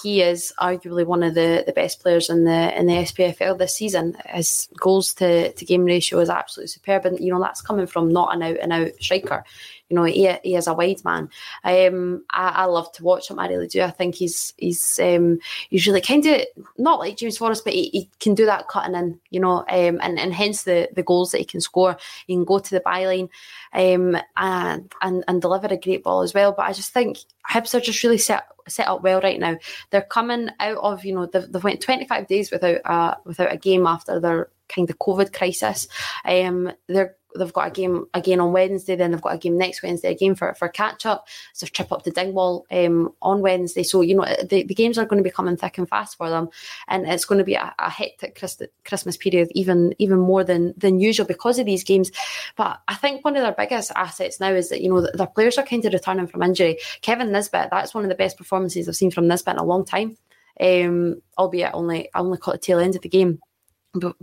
[0.02, 3.76] He is arguably one of the, the best players in the in the SPFL this
[3.76, 4.18] season.
[4.26, 8.12] His goals to, to game ratio is absolutely superb, and you know that's coming from
[8.12, 9.44] not an out and out striker.
[9.90, 11.30] You know, he, he is a wide man.
[11.64, 13.40] Um, I, I love to watch him.
[13.40, 13.82] I really do.
[13.82, 16.42] I think he's he's um, he's really kind of
[16.78, 19.20] not like James Forrest, but he, he, can do that cutting in.
[19.30, 21.98] You know, um, and and hence the the goals that he can score.
[22.28, 23.30] He can go to the byline,
[23.74, 26.52] um, and and and deliver a great ball as well.
[26.52, 27.18] But I just think
[27.50, 29.58] Hibs are just really set set up well right now.
[29.90, 33.58] They're coming out of you know they've, they've went 25 days without a without a
[33.58, 35.88] game after their kind of COVID crisis.
[36.26, 39.84] Um, they're they've got a game again on Wednesday, then they've got a game next
[39.84, 41.28] Wednesday, again for, for catch up.
[41.54, 43.84] So trip up to Dingwall um, on Wednesday.
[43.84, 46.30] So, you know, the, the games are going to be coming thick and fast for
[46.30, 46.50] them.
[46.88, 48.40] And it's going to be a, a hectic
[48.86, 52.12] Christmas period, even even more than, than usual because of these games.
[52.56, 55.58] But I think one of their biggest assets now is that, you know, their players
[55.58, 56.80] are kind of returning from injury.
[57.02, 59.86] Kevin Nisbet, that's one of the best performances I've seen from Nisbet in a long
[59.86, 60.18] time.
[60.62, 63.40] Um, albeit only I only caught the tail end of the game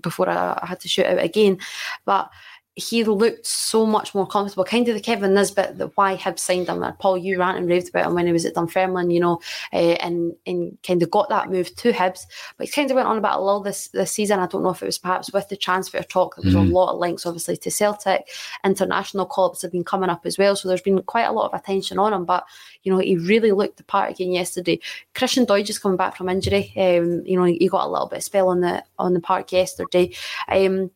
[0.03, 1.59] before I, I had to shoot out again.
[2.05, 2.31] But
[2.79, 6.69] he looked so much more comfortable, kind of the Kevin Nisbet that why Hibs signed
[6.69, 6.85] him.
[6.99, 9.41] Paul, you ranted and raved about him when he was at Dunfermline, you know,
[9.73, 12.27] uh, and and kind of got that move to Hibs.
[12.59, 14.41] But he kind of went on about a little this this season.
[14.41, 16.37] I don't know if it was perhaps with the transfer talk.
[16.37, 16.71] There was mm.
[16.71, 18.29] a lot of links, obviously, to Celtic.
[18.63, 21.59] International call-ups have been coming up as well, so there's been quite a lot of
[21.59, 22.27] attention on him.
[22.27, 22.45] But
[22.83, 24.81] you know, he really looked the part again yesterday.
[25.15, 26.75] Christian Doidge is coming back from injury.
[26.77, 29.51] Um, you know, he got a little bit of spell on the on the park
[29.51, 30.15] yesterday.
[30.49, 30.91] Um,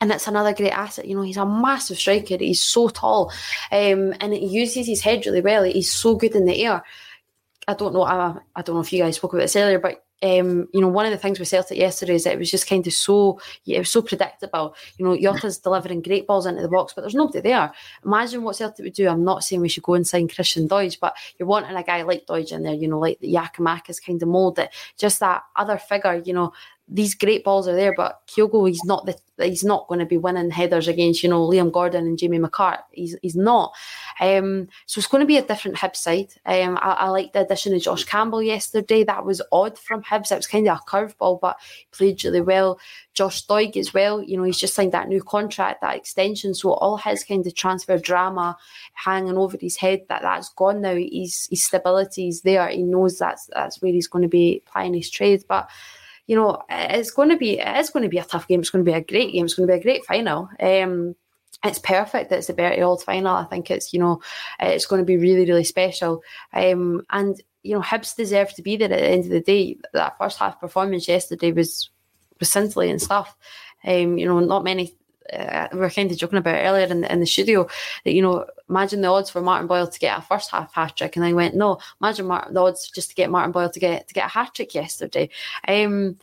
[0.00, 1.06] and that's another great asset.
[1.06, 2.36] You know, he's a massive striker.
[2.38, 3.32] He's so tall,
[3.72, 5.64] um, and he uses his head really well.
[5.64, 6.82] He's so good in the air.
[7.66, 8.02] I don't know.
[8.02, 10.88] I, I don't know if you guys spoke about this earlier, but um, you know,
[10.88, 13.40] one of the things with Celtic yesterday is that it was just kind of so,
[13.66, 14.74] it was so predictable.
[14.96, 17.72] You know, Jota's delivering great balls into the box, but there's nobody there.
[18.04, 19.08] Imagine what Celtic would do.
[19.08, 22.02] I'm not saying we should go and sign Christian Doidge, but you're wanting a guy
[22.02, 25.44] like Doidge in there, you know, like the Giakoumakis kind of mould that just that
[25.54, 26.52] other figure, you know,
[26.90, 30.16] these great balls are there, but Kyogo, he's not the he's not going to be
[30.16, 32.80] winning headers against you know Liam Gordon and Jamie McCart.
[32.92, 33.72] He's he's not.
[34.20, 36.28] Um, so it's going to be a different Hibs side.
[36.46, 39.04] Um, I, I like the addition of Josh Campbell yesterday.
[39.04, 40.32] That was odd from Hibs.
[40.32, 41.58] It was kind of a curveball, but
[41.92, 42.80] played really well.
[43.12, 44.22] Josh Doig as well.
[44.22, 46.54] You know he's just signed that new contract, that extension.
[46.54, 48.56] So all his kind of transfer drama
[48.94, 50.94] hanging over his head that that's gone now.
[50.94, 52.68] He's his stability is there.
[52.68, 55.68] He knows that's that's where he's going to be playing his trade, but
[56.28, 58.60] you know, it's going to be it is going to be a tough game.
[58.60, 59.46] It's going to be a great game.
[59.46, 60.48] It's going to be a great final.
[60.60, 61.16] Um,
[61.64, 63.34] it's perfect that it's a Bertie Auld final.
[63.34, 64.20] I think it's you know,
[64.60, 66.22] it's going to be really really special.
[66.52, 69.78] Um, and you know, Hibs deserve to be there at the end of the day.
[69.94, 71.90] That first half performance yesterday was
[72.38, 73.34] was scintillating stuff.
[73.84, 74.94] Um, you know, not many
[75.32, 77.68] uh, we were kind of joking about earlier in the, in the studio
[78.04, 80.96] that you know imagine the odds for Martin Boyle to get a first half hat
[80.96, 83.80] trick, and I went no, imagine Martin, the odds just to get Martin Boyle to
[83.80, 85.30] get to get a hat trick yesterday.
[85.66, 86.18] Um,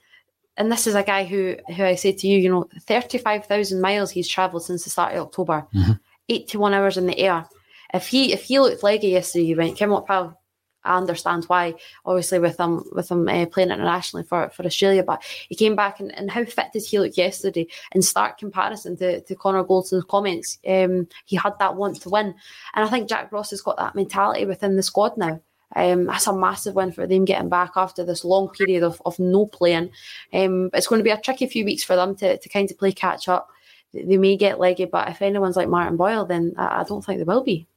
[0.58, 3.46] and this is a guy who who I say to you, you know, thirty five
[3.46, 5.94] thousand miles he's travelled since the start of October, mm-hmm.
[6.30, 7.46] eighty one hours in the air.
[7.94, 10.40] If he if he looked leggy yesterday, you went, come on, pal,
[10.86, 11.76] I understand why.
[12.06, 16.00] Obviously, with him with him uh, playing internationally for, for Australia, but he came back
[16.00, 17.68] and, and how fit did he look yesterday?
[17.94, 22.36] In stark comparison to, to Connor Goldson's comments, um, he had that want to win,
[22.74, 25.42] and I think Jack Ross has got that mentality within the squad now.
[25.76, 29.18] Um, that's a massive win for them getting back after this long period of, of
[29.20, 29.90] no playing.
[30.34, 32.78] Um, it's going to be a tricky few weeks for them to, to kind of
[32.78, 33.50] play catch up.
[33.94, 37.18] They may get leggy, but if anyone's like Martin Boyle, then I, I don't think
[37.20, 37.68] they will be.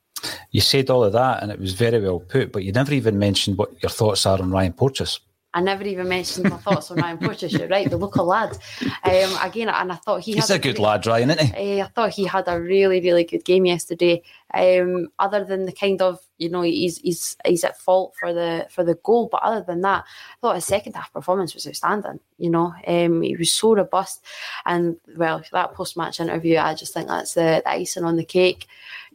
[0.51, 3.19] You said all of that, and it was very well put, but you never even
[3.19, 5.21] mentioned what your thoughts are on Ryan Porteous.
[5.55, 7.53] I never even mentioned my thoughts on Ryan Porteous.
[7.53, 8.59] You're right, the local lad.
[9.03, 11.81] Um, again, and I thought he he's a, good lad, Ryan, isn't he?
[11.81, 14.23] Uh, I thought he had a really, really good game yesterday.
[14.53, 18.67] Um, other than the kind of you know he's he's he's at fault for the
[18.71, 22.21] for the goal, but other than that, I thought his second half performance was outstanding.
[22.37, 24.23] You know, um, he was so robust,
[24.67, 28.25] and well, that post match interview, I just think that's the, the icing on the
[28.25, 28.69] cake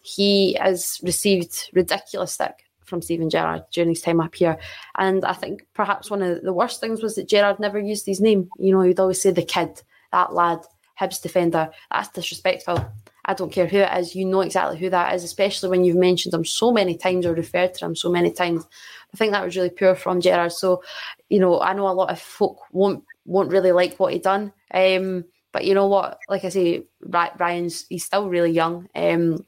[0.04, 4.58] he has received ridiculous stick from Steven Gerrard during his time up here.
[4.97, 8.22] And I think perhaps one of the worst things was that Gerrard never used his
[8.22, 8.49] name.
[8.60, 9.82] You know, he'd always say the kid,
[10.12, 10.60] that lad,
[10.99, 11.72] Hibs defender.
[11.89, 12.86] That's disrespectful.
[13.26, 15.95] I don't care who it is, you know exactly who that is, especially when you've
[15.95, 18.66] mentioned him so many times or referred to him so many times.
[19.14, 20.51] I think that was really poor from Gerrard.
[20.51, 20.84] So,
[21.30, 24.51] you know, I know a lot of folk won't won't really like what he done.
[24.74, 25.24] Um,
[25.54, 26.20] but you know what?
[26.28, 28.89] Like I say, Ryan's he's still really young.
[28.93, 29.45] Um,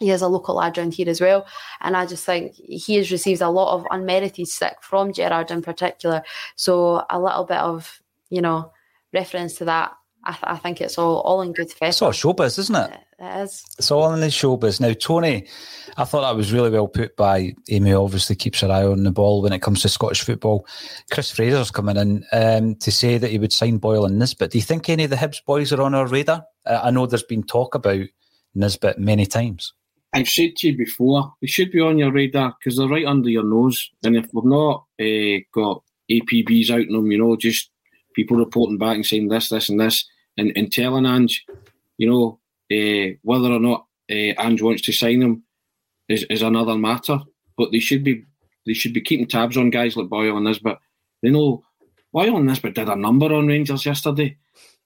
[0.00, 1.46] he is a local lad around here as well.
[1.80, 5.62] And I just think he has received a lot of unmerited stick from Gerrard in
[5.62, 6.22] particular.
[6.56, 8.72] So a little bit of, you know,
[9.12, 9.92] reference to that.
[10.24, 11.90] I, th- I think it's all, all in good faith.
[11.90, 12.98] It's all showbiz, isn't it?
[13.20, 13.64] It is.
[13.78, 14.80] It's all in the showbiz.
[14.80, 15.46] Now, Tony,
[15.96, 17.92] I thought that was really well put by Amy.
[17.92, 20.66] Obviously, keeps her eye on the ball when it comes to Scottish football.
[21.10, 24.50] Chris Fraser's coming in um, to say that he would sign Boyle and Nisbet.
[24.50, 26.44] Do you think any of the Hibs boys are on our radar?
[26.66, 28.06] Uh, I know there's been talk about
[28.54, 29.72] Nisbet many times.
[30.12, 33.28] I've said to you before, they should be on your radar because they're right under
[33.28, 33.90] your nose.
[34.04, 37.70] And if we've not uh, got APBs out in them, you know, just
[38.14, 40.06] people reporting back and saying this, this, and this,
[40.36, 41.44] and, and telling Ange,
[41.98, 42.40] you know,
[42.72, 45.42] uh, whether or not uh, Ange wants to sign them
[46.08, 47.18] is, is another matter.
[47.56, 48.24] But they should be
[48.66, 50.78] they should be keeping tabs on guys like Boyle and Nisbet.
[51.22, 51.64] They know
[52.12, 54.36] Boyle and Nisbet did a number on Rangers yesterday.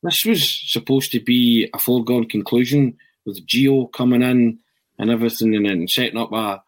[0.03, 2.97] This was supposed to be a foregone conclusion
[3.27, 4.59] with Gio coming in
[4.99, 6.63] and everything, and then setting up a,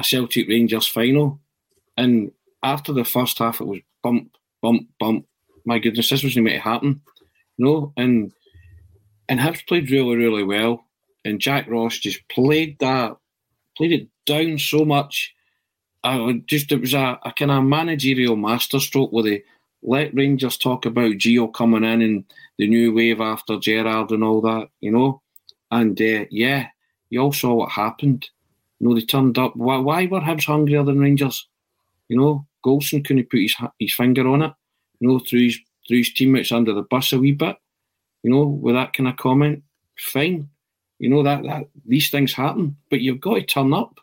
[0.00, 1.40] a Celtic Rangers final.
[1.96, 5.26] And after the first half, it was bump, bump, bump.
[5.64, 7.00] My goodness, this wasn't meant to happen,
[7.56, 7.92] you know.
[7.96, 8.32] And
[9.28, 10.84] and Hibs played really, really well,
[11.24, 13.16] and Jack Ross just played that,
[13.76, 15.34] played it down so much.
[16.02, 19.44] I just it was a, a kind of managerial masterstroke where they
[19.82, 22.24] let Rangers talk about Gio coming in and
[22.58, 25.22] the new wave after Gerrard and all that, you know.
[25.70, 26.68] And uh, yeah,
[27.14, 28.28] you all saw what happened.
[28.78, 29.54] You know, they turned up.
[29.54, 31.46] Why, why were Hibs hungrier than Rangers?
[32.08, 34.52] You know, Goldson couldn't put his his finger on it.
[34.98, 37.56] You know, threw his threw his teammates under the bus a wee bit.
[38.22, 39.62] You know, with that kind of comment,
[39.96, 40.48] fine.
[40.98, 44.00] You know that that these things happen, but you've got to turn up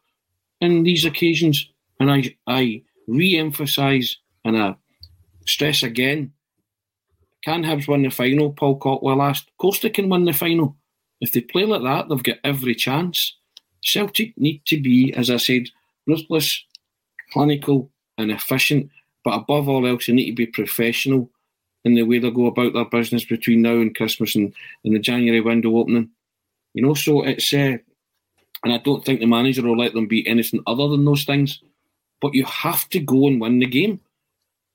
[0.62, 1.70] in these occasions.
[1.99, 4.76] And I I re-emphasise and I
[5.45, 6.32] stress again:
[7.43, 8.53] can Hibs win the final?
[8.53, 9.49] Paul Cottwell asked.
[9.49, 10.78] Of course they can win the final.
[11.22, 13.38] If they play like that, they've got every chance.
[13.82, 15.70] Celtic need to be, as I said,
[16.08, 16.64] ruthless,
[17.32, 18.90] clinical, and efficient.
[19.24, 21.30] But above all else, they need to be professional
[21.86, 24.54] in the way they go about their business between now and Christmas and,
[24.84, 26.10] and the January window opening.
[26.74, 27.78] You know, so it's uh,
[28.64, 31.62] and I don't think the manager will let them be anything other than those things.
[32.22, 34.00] But you have to go and win the game,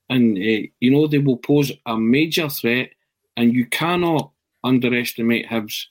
[0.08, 2.90] and uh, you know they will pose a major threat,
[3.36, 4.32] and you cannot
[4.64, 5.86] underestimate Hibs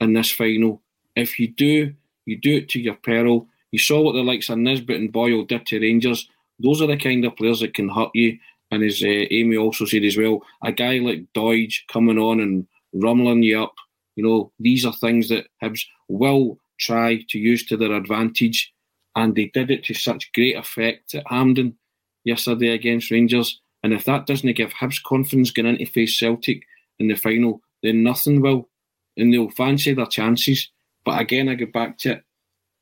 [0.00, 0.82] in this final.
[1.14, 1.94] If you do,
[2.26, 3.48] you do it to your peril.
[3.72, 6.28] You saw what the likes of Nisbet and Boyle did to Rangers.
[6.58, 8.38] Those are the kind of players that can hurt you.
[8.70, 12.66] And as uh, Amy also said as well, a guy like Doidge coming on and
[12.92, 13.74] rumbling you up,
[14.16, 18.72] you know, these are things that Hibs will try to use to their advantage.
[19.14, 21.76] And they did it to such great effect at Hampden
[22.24, 23.60] yesterday against Rangers.
[23.82, 26.64] And if that doesn't give Hibs confidence going into face Celtic
[26.98, 28.68] in the final, then nothing will.
[29.16, 30.68] And they'll fancy their chances.
[31.04, 32.24] But again, I go back to it.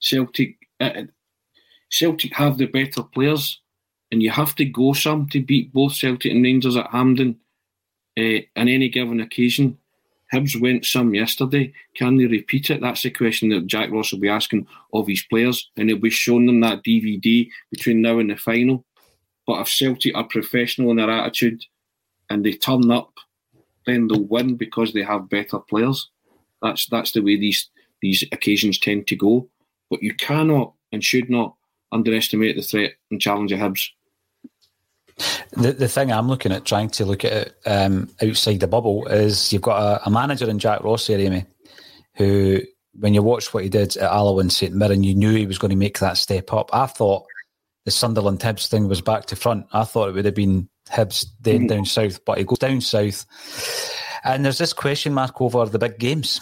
[0.00, 1.02] Celtic, uh,
[1.90, 3.60] Celtic have the better players,
[4.10, 7.38] and you have to go some to beat both Celtic and Rangers at Hampden
[8.18, 9.78] uh, on any given occasion.
[10.32, 11.72] Hibs went some yesterday.
[11.94, 12.80] Can they repeat it?
[12.80, 16.10] That's the question that Jack Ross will be asking of his players, and he'll be
[16.10, 18.84] showing them that DVD between now and the final.
[19.46, 21.64] But if Celtic are professional in their attitude
[22.30, 23.12] and they turn up,
[23.86, 26.10] then they'll win because they have better players.
[26.64, 27.68] That's that's the way these
[28.00, 29.48] these occasions tend to go.
[29.90, 31.54] But you cannot and should not
[31.92, 33.90] underestimate the threat and challenge of Hibs.
[35.52, 39.06] The the thing I'm looking at, trying to look at it um, outside the bubble,
[39.06, 41.44] is you've got a, a manager in Jack Ross here, Amy,
[42.16, 42.60] who,
[42.98, 45.58] when you watched what he did at Alloa and St Mirren, you knew he was
[45.58, 46.70] going to make that step up.
[46.72, 47.26] I thought
[47.84, 49.66] the Sunderland Hibs thing was back to front.
[49.72, 51.66] I thought it would have been Hibs then mm-hmm.
[51.66, 53.26] down south, but he goes down south.
[54.24, 56.40] And there's this question mark over the big games.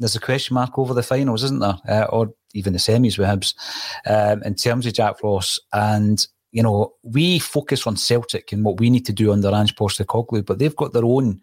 [0.00, 1.78] There's a question mark over the finals, isn't there?
[1.88, 3.54] Uh, or even the semis with Hibs
[4.06, 5.60] um, in terms of Jack Ross.
[5.72, 9.76] And you know, we focus on Celtic and what we need to do under Ange
[9.76, 11.40] Postecoglou, but they've got their own,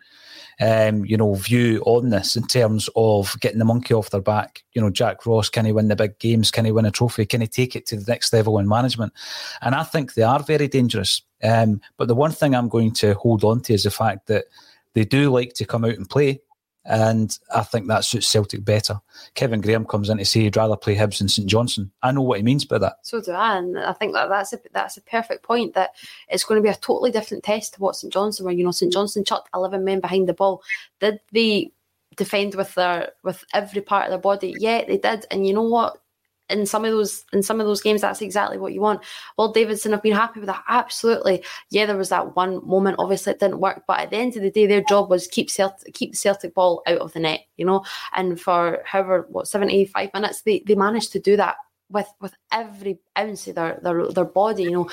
[0.59, 4.63] um, you know, view on this in terms of getting the monkey off their back.
[4.73, 6.51] You know, Jack Ross, can he win the big games?
[6.51, 7.25] Can he win a trophy?
[7.25, 9.13] Can he take it to the next level in management?
[9.61, 11.21] And I think they are very dangerous.
[11.41, 14.45] Um, but the one thing I'm going to hold on to is the fact that
[14.93, 16.41] they do like to come out and play.
[16.87, 19.01] And I think that suits Celtic better.
[19.35, 21.91] Kevin Graham comes in to say he'd rather play Hibs than St Johnstone.
[22.01, 22.99] I know what he means by that.
[23.03, 25.73] So do I, and I think that that's a that's a perfect point.
[25.73, 25.91] That
[26.29, 28.53] it's going to be a totally different test to what St Johnstone were.
[28.53, 30.63] You know, St Johnstone chucked eleven men behind the ball.
[31.01, 31.71] Did they
[32.15, 34.55] defend with their with every part of their body?
[34.57, 35.25] Yeah, they did.
[35.29, 36.01] And you know what?
[36.49, 39.01] In some of those in some of those games, that's exactly what you want.
[39.37, 40.63] Well, Davidson have been happy with that.
[40.67, 41.43] Absolutely.
[41.69, 42.97] Yeah, there was that one moment.
[42.99, 45.49] Obviously, it didn't work, but at the end of the day, their job was keep
[45.49, 47.41] Celtic, keep the Celtic ball out of the net.
[47.57, 47.83] You know,
[48.15, 51.55] and for however what seventy five minutes, they they managed to do that
[51.89, 54.63] with with every ounce of their their their body.
[54.63, 54.89] You know,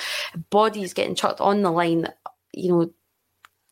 [0.51, 2.09] bodies getting chucked on the line.
[2.53, 2.91] You know,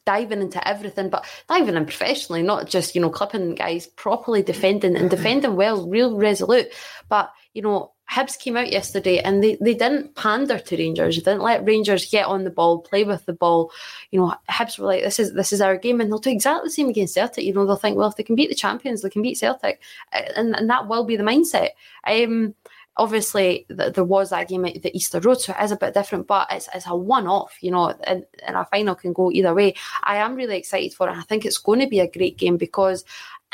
[0.04, 4.96] diving into everything, but diving in professionally, not just, you know, clipping guys, properly defending
[4.96, 6.68] and defending well, real resolute.
[7.08, 11.16] But, you know, Hibs came out yesterday and they, they didn't pander to Rangers.
[11.16, 13.72] They didn't let Rangers get on the ball, play with the ball.
[14.10, 16.66] You know, Hibs were like, this is this is our game, and they'll do exactly
[16.66, 17.44] the same against Celtic.
[17.44, 19.80] You know, they'll think, well, if they can beat the champions, they can beat Celtic,
[20.12, 21.70] and, and that will be the mindset.
[22.06, 22.54] Um,
[22.96, 26.26] obviously there was that game at the Easter Road, so it is a bit different,
[26.26, 29.54] but it's, it's a one off, you know, and, and a final can go either
[29.54, 29.74] way.
[30.02, 31.16] I am really excited for it.
[31.16, 33.04] I think it's going to be a great game because,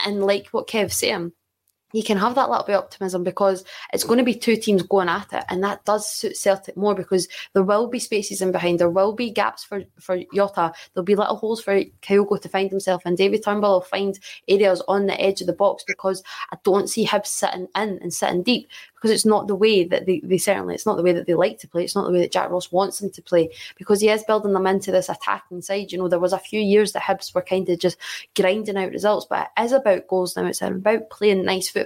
[0.04, 1.32] and like what Kev's saying,
[1.92, 4.82] you can have that little bit of optimism because it's going to be two teams
[4.82, 8.52] going at it, and that does suit Celtic more because there will be spaces in
[8.52, 12.48] behind, there will be gaps for for Jota, there'll be little holes for Kyogo to
[12.48, 14.18] find himself, and David Turnbull will find
[14.48, 16.22] areas on the edge of the box because
[16.52, 18.68] I don't see him sitting in and sitting deep
[18.98, 21.34] because it's not the way that they, they certainly it's not the way that they
[21.34, 21.84] like to play.
[21.84, 24.52] It's not the way that Jack Ross wants them to play because he is building
[24.52, 25.92] them into this attacking side.
[25.92, 27.96] You know, there was a few years that Hibs were kind of just
[28.34, 30.46] grinding out results, but it is about goals now.
[30.46, 31.77] It's about playing nice football.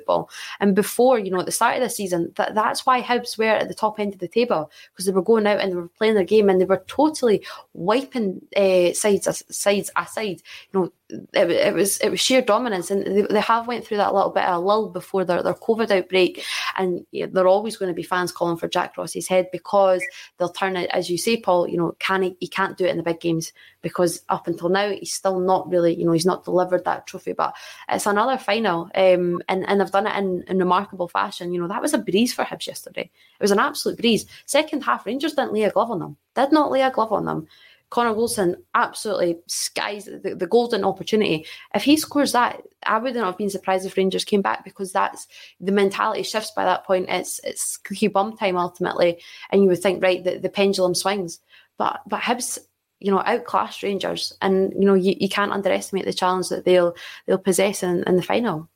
[0.61, 3.45] And before, you know, at the start of the season, that, that's why Hibs were
[3.45, 5.89] at the top end of the table because they were going out and they were
[5.89, 7.45] playing their game and they were totally
[7.75, 10.43] wiping uh, sides sides aside.
[10.73, 10.93] You know,
[11.33, 14.45] it, was it was sheer dominance, and they, they, have went through that little bit
[14.45, 16.45] of a lull before their, their COVID outbreak,
[16.77, 20.03] and you know, they're always going to be fans calling for Jack Ross's head because
[20.39, 21.69] they'll turn it, as you say, Paul.
[21.69, 22.37] You know, can he?
[22.41, 23.53] He can't do it in the big games
[23.83, 27.33] because up until now he's still not really, you know, he's not delivered that trophy.
[27.33, 27.55] But
[27.89, 31.53] it's another final, um, and and they've done it in, in remarkable fashion.
[31.53, 33.11] You know, that was a breeze for Hibs yesterday.
[33.39, 34.27] It was an absolute breeze.
[34.47, 36.17] Second half, Rangers didn't lay a glove on them.
[36.35, 37.47] Did not lay a glove on them.
[37.93, 41.45] Connor Wilson absolutely skies the, the, golden opportunity.
[41.75, 45.29] If he scores that, I wouldn't have been surprised if Rangers came back because that's
[45.61, 47.11] the mentality shifts by that point.
[47.11, 49.21] It's it's cookie bum time ultimately,
[49.51, 51.41] and you would think right that the pendulum swings.
[51.77, 52.59] but but Hibs,
[52.99, 56.97] you know, outclassed Rangers, and you know you, you can't underestimate the challenge that they'll
[57.27, 58.71] they'll possess in, in the final.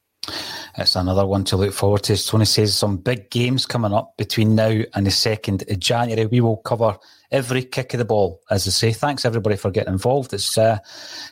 [0.78, 2.16] It's another one to look forward to.
[2.22, 6.26] Tony says, some big games coming up between now and the 2nd of January.
[6.26, 6.98] We will cover
[7.30, 8.92] every kick of the ball, as I say.
[8.92, 10.32] Thanks everybody for getting involved.
[10.34, 10.78] It's uh,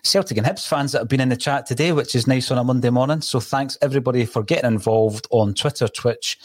[0.03, 2.59] Celtic and Hibs fans that have been in the chat today, which is nice on
[2.59, 3.21] a Monday morning.
[3.21, 6.39] So thanks everybody for getting involved on Twitter, Twitch,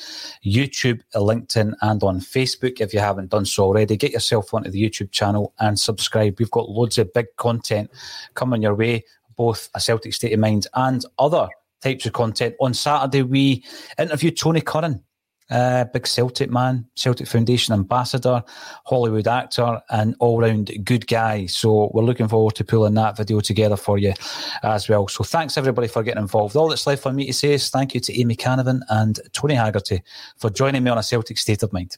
[0.45, 2.81] YouTube, LinkedIn, and on Facebook.
[2.81, 6.37] If you haven't done so already, get yourself onto the YouTube channel and subscribe.
[6.37, 7.91] We've got loads of big content
[8.33, 9.05] coming your way,
[9.37, 11.47] both a Celtic State of Mind and other
[11.81, 12.55] types of content.
[12.59, 13.63] On Saturday, we
[13.97, 15.03] interviewed Tony Curran,
[15.49, 18.43] uh, big Celtic man, Celtic Foundation ambassador,
[18.85, 21.45] Hollywood actor, and all round good guy.
[21.47, 24.13] So we're looking forward to pulling that video together for you
[24.63, 25.07] as well.
[25.07, 26.55] So thanks everybody for getting involved.
[26.55, 29.55] All that's left for me to say is thank you to Amy Canavan and Tony
[29.55, 30.03] Haggerty
[30.37, 31.97] for joining me on a Celtic State of Mind.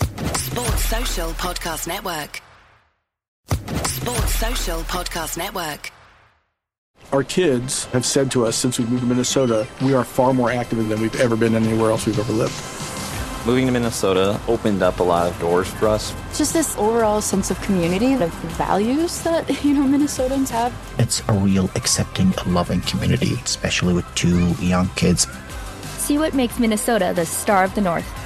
[0.00, 2.42] Sports Social Podcast Network.
[3.86, 5.90] Sports Social Podcast Network.
[7.12, 10.50] Our kids have said to us since we moved to Minnesota, we are far more
[10.50, 12.54] active than we've ever been anywhere else we've ever lived.
[13.46, 16.12] Moving to Minnesota opened up a lot of doors for us.
[16.36, 20.74] Just this overall sense of community, of values that, you know, Minnesotans have.
[20.98, 25.28] It's a real accepting, loving community, especially with two young kids.
[25.98, 28.25] See what makes Minnesota the star of the North.